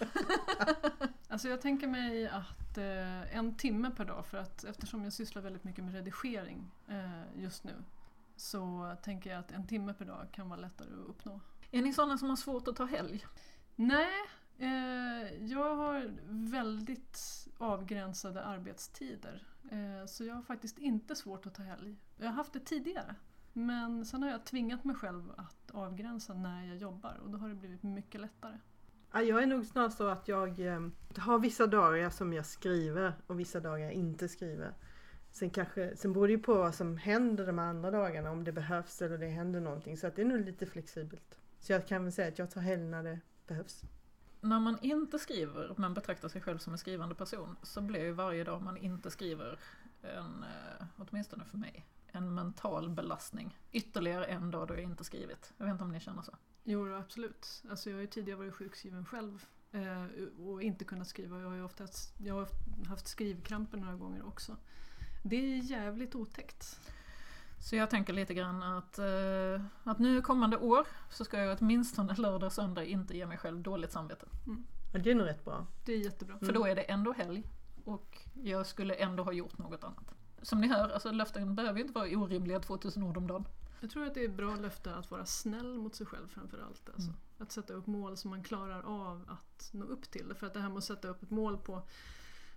Alltså 1.29 1.49
jag 1.49 1.61
tänker 1.61 1.87
mig 1.87 2.29
att 2.29 2.79
eh, 2.79 3.37
en 3.37 3.55
timme 3.57 3.91
per 3.91 4.05
dag, 4.05 4.27
för 4.27 4.39
att 4.39 4.65
eftersom 4.65 5.05
jag 5.05 5.13
sysslar 5.13 5.43
väldigt 5.43 5.65
mycket 5.65 5.85
med 5.85 5.95
redigering 5.95 6.71
eh, 6.89 7.43
just 7.43 7.65
nu, 7.65 7.73
så 8.37 8.97
tänker 9.03 9.31
jag 9.31 9.41
att 9.41 9.53
en 9.53 9.67
timme 9.67 9.95
per 9.95 10.05
dag 10.05 10.27
kan 10.33 10.49
vara 10.49 10.61
lättare 10.61 10.89
att 10.89 11.09
uppnå. 11.09 11.41
Är 11.71 11.83
ni 11.83 11.93
sådana 11.93 12.19
som 12.19 12.29
har 12.29 12.37
svårt 12.37 12.69
att 12.69 12.77
ta 12.77 12.85
helg? 12.85 13.27
Nej, 13.77 14.13
eh, 14.59 15.45
jag 15.45 15.77
har 15.77 16.15
väldigt 16.29 17.49
avgränsade 17.59 18.45
arbetstider. 18.45 19.43
Eh, 19.71 20.07
så 20.07 20.25
jag 20.25 20.35
har 20.35 20.43
faktiskt 20.43 20.79
inte 20.79 21.17
svårt 21.17 21.47
att 21.47 21.55
ta 21.55 21.63
helg. 21.63 21.97
Jag 22.17 22.27
har 22.27 22.33
haft 22.33 22.53
det 22.53 22.61
tidigare. 22.61 23.15
Men 23.57 24.05
sen 24.05 24.23
har 24.23 24.31
jag 24.31 24.45
tvingat 24.45 24.85
mig 24.85 24.97
själv 24.97 25.33
att 25.37 25.71
avgränsa 25.71 26.35
när 26.35 26.67
jag 26.67 26.77
jobbar 26.77 27.21
och 27.23 27.31
då 27.31 27.39
har 27.39 27.49
det 27.49 27.55
blivit 27.55 27.83
mycket 27.83 28.21
lättare. 28.21 28.59
Ja, 29.13 29.23
jag 29.23 29.43
är 29.43 29.47
nog 29.47 29.67
snarare 29.67 29.91
så 29.91 30.09
att 30.09 30.29
jag 30.29 30.61
eh, 30.61 30.81
har 31.17 31.39
vissa 31.39 31.67
dagar 31.67 32.11
som 32.11 32.33
jag 32.33 32.47
skriver 32.47 33.13
och 33.27 33.41
vissa 33.41 33.61
dagar 33.61 33.79
jag 33.79 33.93
inte 33.93 34.29
skriver. 34.29 34.75
Sen, 35.31 35.51
kanske, 35.51 35.97
sen 35.97 36.13
beror 36.13 36.27
det 36.27 36.33
ju 36.33 36.39
på 36.39 36.55
vad 36.55 36.75
som 36.75 36.97
händer 36.97 37.47
de 37.47 37.59
andra 37.59 37.91
dagarna, 37.91 38.31
om 38.31 38.45
det 38.45 38.53
behövs 38.53 39.03
eller 39.03 39.19
det 39.19 39.27
händer 39.27 39.61
någonting. 39.61 39.97
Så 39.97 40.07
att 40.07 40.17
det 40.17 40.23
är 40.23 40.27
nog 40.27 40.41
lite 40.41 40.67
flexibelt. 40.67 41.39
Så 41.61 41.73
jag 41.73 41.87
kan 41.87 42.05
väl 42.05 42.13
säga 42.13 42.29
att 42.29 42.39
jag 42.39 42.51
tar 42.51 42.61
helg 42.61 42.83
när 42.83 43.03
det 43.03 43.21
behövs. 43.47 43.83
När 44.41 44.61
man 44.61 44.79
inte 44.83 45.19
skriver 45.19 45.75
men 45.77 45.95
betraktar 45.95 46.29
sig 46.29 46.41
själv 46.41 46.59
som 46.59 46.73
en 46.73 46.79
skrivande 46.79 47.15
person 47.15 47.57
så 47.63 47.81
blir 47.81 48.01
ju 48.01 48.13
varje 48.13 48.45
dag 48.45 48.63
man 48.63 48.77
inte 48.77 49.11
skriver 49.11 49.59
en, 50.03 50.43
eh, 50.43 50.87
åtminstone 50.97 51.45
för 51.45 51.59
mig, 51.59 51.87
en 52.15 52.35
mental 52.35 52.91
belastning. 52.91 53.59
Ytterligare 53.73 54.25
en 54.25 54.51
dag 54.51 54.69
då 54.69 54.75
jag 54.75 54.83
inte 54.83 55.05
skrivit. 55.05 55.53
Jag 55.59 55.65
vet 55.65 55.73
inte 55.73 55.85
om 55.85 55.93
ni 55.93 56.01
känner 56.01 56.23
så? 56.23 56.33
Jo, 56.65 56.95
absolut. 56.95 57.63
Alltså 57.71 57.91
jag 57.91 57.97
har 57.97 58.01
ju 58.01 58.07
tidigare 58.07 58.39
varit 58.39 58.55
sjukskriven 58.55 59.05
själv 59.07 59.45
eh, 59.73 60.05
och 60.47 60.63
inte 60.63 60.85
kunnat 60.85 61.09
skriva. 61.09 61.41
Jag 61.41 61.49
har 61.49 61.57
ju 61.57 61.63
ofta 61.65 61.85
haft, 61.85 62.15
jag 62.19 62.35
har 62.35 62.49
haft- 62.89 63.09
skrivkramper 63.09 63.79
några 63.79 63.95
gånger 63.95 64.27
också. 64.27 64.57
Det 65.25 65.37
är 65.37 65.59
jävligt 65.71 66.15
otäckt. 66.15 66.81
Så 67.61 67.77
jag 67.77 67.91
tänker 67.91 68.13
lite 68.13 68.35
grann 68.35 68.63
att, 68.63 68.99
eh, 68.99 69.65
att 69.85 69.99
nu 69.99 70.23
kommande 70.23 70.57
år 70.57 70.87
så 71.11 71.25
ska 71.25 71.39
jag 71.39 71.59
åtminstone 71.61 72.15
lördag 72.15 72.47
och 72.47 72.53
söndag 72.53 72.85
inte 72.85 73.17
ge 73.17 73.27
mig 73.27 73.39
själv 73.39 73.61
dåligt 73.63 73.93
samvete. 73.93 74.27
Och 74.95 75.01
det 75.01 75.11
är 75.11 75.15
nog 75.15 75.27
rätt 75.27 75.45
bra. 75.45 75.67
Det 75.85 75.93
är 75.93 75.99
jättebra. 75.99 76.39
För 76.39 76.53
då 76.53 76.65
är 76.67 76.75
det 76.75 76.83
ändå 76.83 77.13
helg 77.13 77.45
och 77.85 78.19
jag 78.43 78.67
skulle 78.67 78.95
ändå 78.95 79.23
ha 79.23 79.33
gjort 79.33 79.59
något 79.59 79.85
annat. 79.85 80.15
Som 80.45 80.61
ni 80.61 80.69
hör, 80.69 80.89
alltså 80.89 81.11
löften 81.11 81.55
behöver 81.55 81.79
ju 81.79 81.83
inte 81.83 81.95
vara 81.95 82.19
orimliga 82.19 82.61
2000 82.61 83.03
ord 83.03 83.17
om 83.17 83.27
dagen. 83.27 83.45
Jag 83.81 83.91
tror 83.91 84.07
att 84.07 84.15
det 84.15 84.25
är 84.25 84.29
bra 84.29 84.57
löfte 84.57 84.95
att 84.95 85.11
vara 85.11 85.27
snäll 85.27 85.79
mot 85.79 85.95
sig 85.95 86.07
själv 86.07 86.29
framför 86.29 86.59
allt. 86.59 86.89
Alltså. 86.89 87.09
Mm. 87.09 87.21
Att 87.39 87.53
sätta 87.53 87.73
upp 87.73 87.87
mål 87.87 88.17
som 88.17 88.31
man 88.31 88.45
klarar 88.45 88.83
av 88.83 89.25
att 89.29 89.69
nå 89.73 89.85
upp 89.85 90.11
till. 90.11 90.35
För 90.39 90.47
att 90.47 90.55
det 90.55 90.61
här 90.61 90.69
med 90.69 90.79
att 90.79 90.85
sätta 90.85 91.09
upp 91.09 91.23
ett 91.23 91.31
mål 91.31 91.59
på 91.59 91.83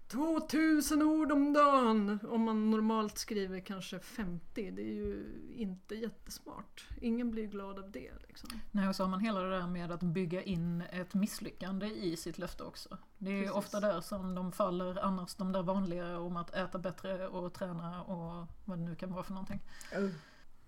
2000 0.08 1.02
ord 1.02 1.32
om 1.32 1.54
dagen, 1.54 2.20
om 2.30 2.42
man 2.42 2.72
normalt 2.72 3.18
skriver 3.18 3.60
kanske 3.60 4.00
50, 4.00 4.72
det 4.72 4.82
är 4.82 4.94
ju 4.94 5.26
inte 5.56 5.96
jättesmart. 5.96 6.88
Ingen 7.02 7.32
blir 7.32 7.46
glad 7.48 7.80
av 7.80 7.92
det. 7.92 8.12
Liksom. 8.28 8.50
Nej, 8.72 8.90
och 8.90 8.96
så 8.96 9.04
har 9.04 9.10
man 9.10 9.20
hela 9.20 9.40
det 9.40 9.50
där 9.50 9.68
med 9.68 9.92
att 9.92 10.04
bygga 10.04 10.44
in 10.44 10.84
ett 10.92 11.14
misslyckande 11.14 11.88
i 11.88 12.18
sitt 12.18 12.38
löfte 12.38 12.64
också. 12.64 12.98
Det 13.18 13.32
är 13.32 13.36
ju 13.36 13.42
Precis. 13.42 13.58
ofta 13.58 13.80
där 13.80 14.02
som 14.02 14.36
de 14.36 14.52
faller 14.52 15.04
annars, 15.04 15.36
de 15.36 15.52
där 15.52 15.64
vanliga 15.64 16.20
om 16.20 16.38
att 16.38 16.54
äta 16.56 16.80
bättre 16.80 17.28
och 17.28 17.54
träna 17.54 18.04
och 18.04 18.48
vad 18.66 18.78
det 18.78 18.84
nu 18.84 18.96
kan 18.96 19.14
vara 19.14 19.24
för 19.24 19.34
någonting. 19.34 19.62
Oh. 19.96 20.10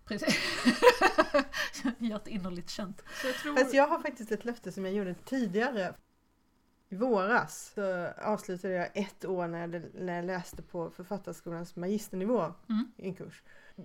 Precis. 0.05 0.35
Hjärtinnerligt 1.97 2.69
känt. 2.69 3.03
Så 3.21 3.27
jag 3.27 3.35
tror... 3.35 3.57
Fast 3.57 3.73
jag 3.73 3.87
har 3.87 3.99
faktiskt 3.99 4.31
ett 4.31 4.45
löfte 4.45 4.71
som 4.71 4.85
jag 4.85 4.93
gjorde 4.93 5.13
tidigare. 5.13 5.93
I 6.89 6.95
våras 6.95 7.71
så 7.75 8.07
avslutade 8.17 8.73
jag 8.73 8.89
ett 8.93 9.25
år 9.25 9.47
när 9.47 9.59
jag, 9.59 9.83
när 9.93 10.15
jag 10.15 10.25
läste 10.25 10.61
på 10.61 10.89
Författarskolans 10.89 11.75
magisternivå 11.75 12.53
Mm. 12.69 12.91
i 12.97 13.07
en 13.07 13.13
kurs. 13.15 13.43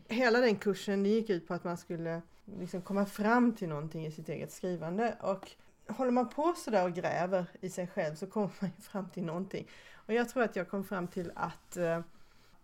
Hela 0.09 0.41
den 0.41 0.57
kursen 0.57 1.07
gick 1.07 1.31
ut 1.31 1.49
på 1.49 1.55
att 1.55 1.65
man 1.65 1.77
skulle 1.77 2.23
liksom 2.59 2.83
komma 2.83 3.07
fram 3.07 3.55
till 3.55 3.69
någonting 3.69 4.07
i 4.07 4.11
sitt 4.11 4.29
eget 4.29 4.53
skrivande. 4.53 5.17
Och 5.21 5.51
håller 5.89 6.11
man 6.11 6.29
på 6.29 6.55
sådär 6.57 6.85
och 6.85 6.93
gräver 6.95 7.47
i 7.61 7.71
sig 7.71 7.87
själv 7.87 8.15
så 8.15 8.27
kommer 8.27 8.51
man 8.61 8.71
fram 8.81 9.09
till 9.09 9.25
någonting. 9.25 9.69
Och 9.95 10.15
jag 10.15 10.29
tror 10.29 10.43
att 10.43 10.57
jag 10.57 10.69
kom 10.69 10.85
fram 10.85 11.09
till 11.09 11.33
att 11.35 11.77
eh, 11.77 12.01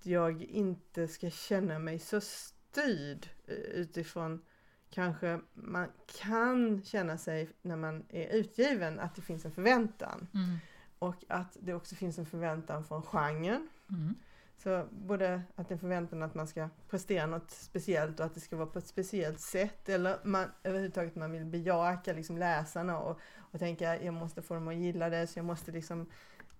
jag 0.03 0.42
inte 0.42 1.09
ska 1.09 1.31
känna 1.31 1.79
mig 1.79 1.98
så 1.98 2.20
styrd 2.20 3.29
eh, 3.46 3.55
utifrån 3.55 4.42
kanske 4.90 5.40
man 5.55 5.88
kan 6.20 6.83
känna 6.83 7.18
sig 7.18 7.50
när 7.62 7.76
man 7.76 8.05
är 8.09 8.37
utgiven 8.37 9.00
att 9.00 9.14
det 9.14 9.22
finns 9.22 9.44
en 9.44 9.53
förväntan. 9.53 10.29
Mm. 10.35 10.57
Och 10.98 11.24
att 11.29 11.57
det 11.61 11.74
också 11.74 11.94
finns 11.94 12.18
en 12.18 12.26
förväntan 12.26 12.85
från 12.85 13.03
genren. 13.03 13.68
Mm. 13.90 14.14
Så 14.62 14.87
både 14.90 15.42
att 15.57 15.68
det 15.68 15.74
är 15.74 15.79
förväntan 15.79 16.22
att 16.22 16.35
man 16.35 16.46
ska 16.46 16.68
prestera 16.88 17.26
något 17.26 17.50
speciellt 17.50 18.20
och 18.20 18.26
att 18.26 18.35
det 18.35 18.40
ska 18.40 18.57
vara 18.57 18.66
på 18.66 18.79
ett 18.79 18.87
speciellt 18.87 19.40
sätt 19.40 19.88
eller 19.88 20.18
man 20.24 20.46
överhuvudtaget 20.62 21.16
man 21.16 21.33
vill 21.33 21.44
bejaka 21.44 22.12
liksom 22.12 22.38
läsarna 22.38 22.98
och, 22.98 23.20
och 23.37 23.59
tänka 23.59 24.03
jag 24.03 24.14
måste 24.14 24.42
få 24.42 24.55
dem 24.55 24.68
att 24.68 24.74
gilla 24.74 25.11
det 25.11 25.26
så 25.26 25.38
jag 25.38 25.46
måste 25.46 25.72
liksom 25.72 26.07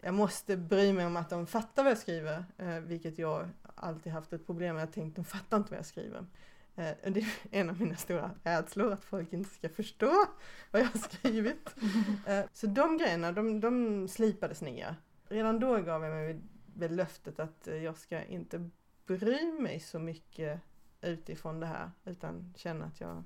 jag 0.00 0.14
måste 0.14 0.56
bry 0.56 0.92
mig 0.92 1.06
om 1.06 1.16
att 1.16 1.30
de 1.30 1.46
fattar 1.46 1.82
vad 1.82 1.90
jag 1.90 1.98
skriver, 1.98 2.44
eh, 2.58 2.80
vilket 2.80 3.18
jag 3.18 3.48
alltid 3.74 4.12
haft 4.12 4.32
ett 4.32 4.46
problem 4.46 4.74
med. 4.74 4.82
Jag 4.82 4.92
tänkt 4.92 5.16
de 5.16 5.24
fattar 5.24 5.56
inte 5.56 5.70
vad 5.70 5.78
jag 5.78 5.86
skriver. 5.86 6.26
Eh, 6.76 7.12
det 7.12 7.20
är 7.20 7.26
en 7.50 7.70
av 7.70 7.80
mina 7.80 7.96
stora 7.96 8.30
rädslor, 8.42 8.92
att 8.92 9.04
folk 9.04 9.33
inte 9.33 9.50
ska 9.50 9.68
förstå 9.68 10.26
vad 10.70 10.83
jag 10.83 10.87
har 10.87 10.98
skrivit. 10.98 11.74
Eh, 12.26 12.44
så 12.52 12.66
de 12.66 12.98
grejerna, 12.98 13.33
de, 13.33 13.61
de 13.61 14.09
slipades 14.09 14.61
ner. 14.61 14.96
Redan 15.28 15.61
då 15.61 15.76
gav 15.76 16.04
jag 16.04 16.11
mig 16.11 16.40
väl 16.74 16.96
löftet 16.96 17.40
att 17.40 17.68
eh, 17.68 17.76
jag 17.76 17.98
ska 17.98 18.24
inte 18.24 18.70
bry 19.06 19.52
mig 19.52 19.80
så 19.80 19.98
mycket 19.98 20.61
utifrån 21.00 21.61
det 21.61 21.66
här, 21.66 21.90
utan 22.04 22.54
känna 22.56 22.85
att 22.85 23.00
jag, 23.00 23.24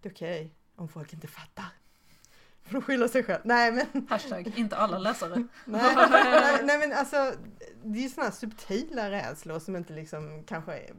det 0.00 0.08
är 0.08 0.12
okej 0.12 0.54
om 0.76 0.88
folk 0.88 1.12
inte 1.12 1.26
fattar. 1.26 1.66
För 2.62 2.72
de 2.72 2.82
skyller 2.82 3.08
sig 3.08 3.22
själv. 3.22 3.40
Nej 3.44 3.72
men 3.72 4.06
Hashtag 4.08 4.52
inte 4.56 4.76
alla 4.76 4.98
läsare. 4.98 5.34
Nej, 5.64 5.96
nej, 5.96 6.60
nej 6.64 6.78
men 6.78 6.92
alltså 6.92 7.32
det 7.84 8.04
är 8.04 8.08
sådana 8.08 8.32
subtila 8.32 9.10
rädslor 9.10 9.58
som 9.58 9.76
inte 9.76 9.92
liksom 9.92 10.44
kanske 10.46 10.72
är, 10.72 10.94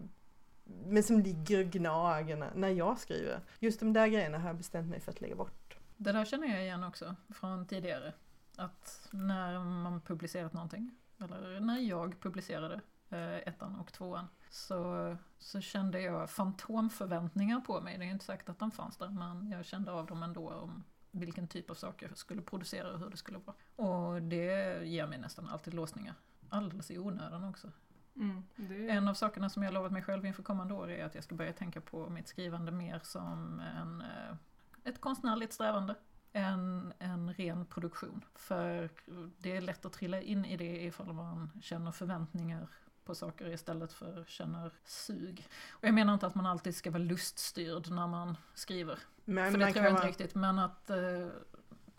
men 0.85 1.03
som 1.03 1.19
ligger 1.19 1.65
och 1.65 1.71
gnager 1.71 2.51
när- 2.55 2.69
jag 2.69 2.99
skriver. 2.99 3.39
Just 3.59 3.79
de 3.79 3.93
där 3.93 4.07
grejerna 4.07 4.37
har 4.39 4.47
jag 4.47 4.57
bestämt 4.57 4.89
mig 4.89 4.99
för 4.99 5.11
att 5.11 5.21
lägga 5.21 5.35
bort. 5.35 5.77
Det 5.97 6.11
där 6.11 6.25
känner 6.25 6.47
jag 6.47 6.61
igen 6.63 6.83
också 6.83 7.15
från 7.29 7.65
tidigare. 7.67 8.13
Att 8.57 9.09
när 9.11 9.59
man 9.59 10.01
publicerat 10.01 10.53
någonting, 10.53 10.91
eller 11.19 11.59
när 11.59 11.79
jag 11.79 12.19
publicerade 12.19 12.81
eh, 13.09 13.35
ettan 13.35 13.75
och 13.75 13.93
tvåan, 13.93 14.27
så, 14.49 15.17
så 15.39 15.61
kände 15.61 16.01
jag 16.01 16.29
fantomförväntningar 16.29 17.59
på 17.59 17.81
mig. 17.81 17.97
Det 17.97 18.05
är 18.05 18.09
inte 18.09 18.25
säkert 18.25 18.49
att 18.49 18.59
de 18.59 18.71
fanns 18.71 18.97
där, 18.97 19.09
men 19.09 19.49
jag 19.51 19.65
kände 19.65 19.91
av 19.91 20.05
dem 20.05 20.23
ändå 20.23 20.49
om 20.49 20.83
vilken 21.11 21.47
typ 21.47 21.69
av 21.69 21.73
saker 21.75 22.07
jag 22.07 22.17
skulle 22.17 22.41
producera 22.41 22.91
och 22.93 22.99
hur 22.99 23.09
det 23.09 23.17
skulle 23.17 23.37
vara. 23.37 23.55
Och 23.89 24.21
det 24.21 24.83
ger 24.87 25.07
mig 25.07 25.17
nästan 25.19 25.49
alltid 25.49 25.73
låsningar. 25.73 26.15
Alldeles 26.49 26.91
i 26.91 26.97
onödan 26.99 27.43
också. 27.43 27.67
Mm, 28.15 28.43
det 28.55 28.75
är... 28.75 28.89
En 28.89 29.07
av 29.07 29.13
sakerna 29.13 29.49
som 29.49 29.63
jag 29.63 29.73
lovat 29.73 29.91
mig 29.91 30.01
själv 30.03 30.25
inför 30.25 30.43
kommande 30.43 30.73
år 30.73 30.91
är 30.91 31.05
att 31.05 31.15
jag 31.15 31.23
ska 31.23 31.35
börja 31.35 31.53
tänka 31.53 31.81
på 31.81 32.09
mitt 32.09 32.27
skrivande 32.27 32.71
mer 32.71 32.99
som 33.03 33.59
en, 33.59 34.01
eh, 34.01 34.35
ett 34.83 35.01
konstnärligt 35.01 35.53
strävande. 35.53 35.95
En, 36.33 36.93
en 36.99 37.33
ren 37.33 37.65
produktion. 37.65 38.25
För 38.35 38.89
det 39.37 39.55
är 39.57 39.61
lätt 39.61 39.85
att 39.85 39.93
trilla 39.93 40.21
in 40.21 40.45
i 40.45 40.57
det 40.57 40.83
ifall 40.83 41.13
man 41.13 41.51
känner 41.61 41.91
förväntningar 41.91 42.67
på 43.05 43.15
saker 43.15 43.53
istället 43.53 43.93
för 43.93 44.23
känner 44.27 44.71
sug. 44.83 45.47
Och 45.71 45.83
jag 45.87 45.93
menar 45.93 46.13
inte 46.13 46.27
att 46.27 46.35
man 46.35 46.45
alltid 46.45 46.75
ska 46.75 46.91
vara 46.91 47.03
luststyrd 47.03 47.89
när 47.89 48.07
man 48.07 48.37
skriver. 48.53 48.99
Men 49.25 49.51
för 49.51 49.59
det 49.59 49.65
tror 49.71 49.85
jag 49.85 49.91
inte 49.91 49.99
vara- 50.01 50.09
riktigt. 50.09 50.35
Men 50.35 50.59
att, 50.59 50.89
eh, 50.89 51.27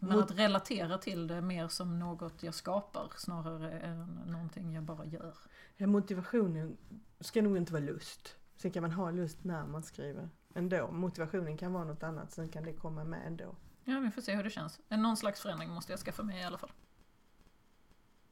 men 0.08 0.16
Mot- 0.16 0.30
att 0.30 0.38
relatera 0.38 0.98
till 0.98 1.26
det 1.26 1.40
mer 1.40 1.68
som 1.68 1.98
något 1.98 2.42
jag 2.42 2.54
skapar 2.54 3.12
snarare 3.16 3.70
än 3.80 4.20
någonting 4.26 4.72
jag 4.74 4.82
bara 4.84 5.04
gör. 5.04 5.34
Ja, 5.76 5.86
motivationen 5.86 6.76
ska 7.20 7.42
nog 7.42 7.56
inte 7.56 7.72
vara 7.72 7.82
lust. 7.84 8.36
Sen 8.56 8.70
kan 8.70 8.82
man 8.82 8.92
ha 8.92 9.10
lust 9.10 9.44
när 9.44 9.66
man 9.66 9.82
skriver 9.82 10.28
ändå. 10.54 10.90
Motivationen 10.90 11.56
kan 11.56 11.72
vara 11.72 11.84
något 11.84 12.02
annat, 12.02 12.32
sen 12.32 12.48
kan 12.48 12.62
det 12.64 12.72
komma 12.72 13.04
med 13.04 13.26
ändå. 13.26 13.54
Ja, 13.84 13.98
vi 14.00 14.10
får 14.10 14.22
se 14.22 14.34
hur 14.36 14.44
det 14.44 14.50
känns. 14.50 14.80
Någon 14.88 15.16
slags 15.16 15.40
förändring 15.40 15.70
måste 15.70 15.92
jag 15.92 15.98
skaffa 16.00 16.22
mig 16.22 16.40
i 16.40 16.44
alla 16.44 16.58
fall. 16.58 16.72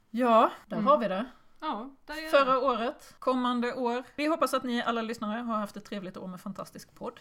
Ja, 0.09 0.51
där 0.67 0.77
Mm. 0.77 0.87
har 0.87 0.97
vi 0.97 1.07
det. 1.07 1.25
Ja, 1.59 1.95
där 2.05 2.13
är 2.25 2.29
Förra 2.29 2.59
året, 2.59 3.15
kommande 3.19 3.73
år. 3.73 4.03
Vi 4.15 4.27
hoppas 4.27 4.53
att 4.53 4.63
ni 4.63 4.81
alla 4.83 5.01
lyssnare 5.01 5.39
har 5.41 5.57
haft 5.57 5.77
ett 5.77 5.85
trevligt 5.85 6.17
år 6.17 6.27
med 6.27 6.41
fantastisk 6.41 6.95
podd. 6.95 7.19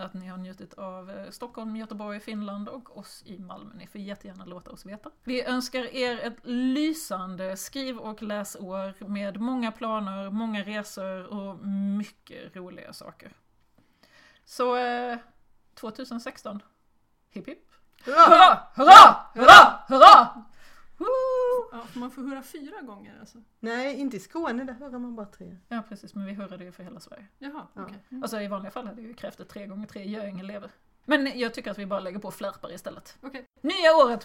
Att 0.00 0.14
ni 0.14 0.26
har 0.26 0.38
njutit 0.38 0.74
av 0.74 1.10
eh, 1.10 1.30
Stockholm, 1.30 1.76
Göteborg, 1.76 2.20
Finland 2.20 2.68
och 2.68 2.98
oss 2.98 3.22
i 3.26 3.38
Malmö. 3.38 3.74
Ni 3.74 3.86
får 3.86 4.00
jättegärna 4.00 4.44
låta 4.44 4.70
oss 4.70 4.86
veta. 4.86 5.10
Vi 5.24 5.44
önskar 5.44 5.94
er 5.94 6.18
ett 6.18 6.38
lysande 6.42 7.56
skriv 7.56 7.98
och 7.98 8.22
läsår 8.22 9.08
med 9.08 9.40
många 9.40 9.72
planer, 9.72 10.30
många 10.30 10.62
resor 10.62 11.26
och 11.26 11.66
mycket 11.98 12.56
roliga 12.56 12.92
saker. 12.92 13.32
Så 14.44 14.76
eh, 14.76 15.18
2016, 15.74 16.62
hipp 17.30 17.48
hipp. 17.48 17.70
Hurra, 18.04 18.58
hurra, 18.74 19.26
hurra, 19.34 19.84
hurra! 19.88 20.44
Woo! 20.96 21.49
Ja, 21.72 21.82
får 21.92 22.00
man 22.00 22.10
får 22.10 22.22
hurra 22.22 22.42
fyra 22.42 22.80
gånger 22.80 23.16
alltså? 23.20 23.38
Nej, 23.60 23.96
inte 24.00 24.16
i 24.16 24.20
Skåne, 24.20 24.64
där 24.64 24.72
hör 24.74 24.90
man 24.90 25.16
bara 25.16 25.26
tre. 25.26 25.56
Ja 25.68 25.82
precis, 25.88 26.14
men 26.14 26.26
vi 26.26 26.32
hörde 26.32 26.64
ju 26.64 26.72
för 26.72 26.82
hela 26.82 27.00
Sverige. 27.00 27.26
Jaha, 27.38 27.66
Ja. 27.74 27.82
okej. 27.82 28.04
Mm. 28.10 28.22
Alltså 28.22 28.40
i 28.40 28.48
vanliga 28.48 28.70
fall 28.70 28.86
hade 28.86 29.00
jag 29.00 29.08
ju 29.08 29.14
krävt 29.14 29.40
ett 29.40 29.48
tre 29.48 29.66
gånger 29.66 29.86
tre 29.86 30.04
gör 30.04 30.26
ingen 30.26 30.46
lever. 30.46 30.70
Men 31.04 31.38
jag 31.38 31.54
tycker 31.54 31.70
att 31.70 31.78
vi 31.78 31.86
bara 31.86 32.00
lägger 32.00 32.18
på 32.18 32.30
flärpar 32.30 32.72
istället. 32.72 33.18
Okej. 33.22 33.46
Nya 33.60 33.96
året! 34.04 34.24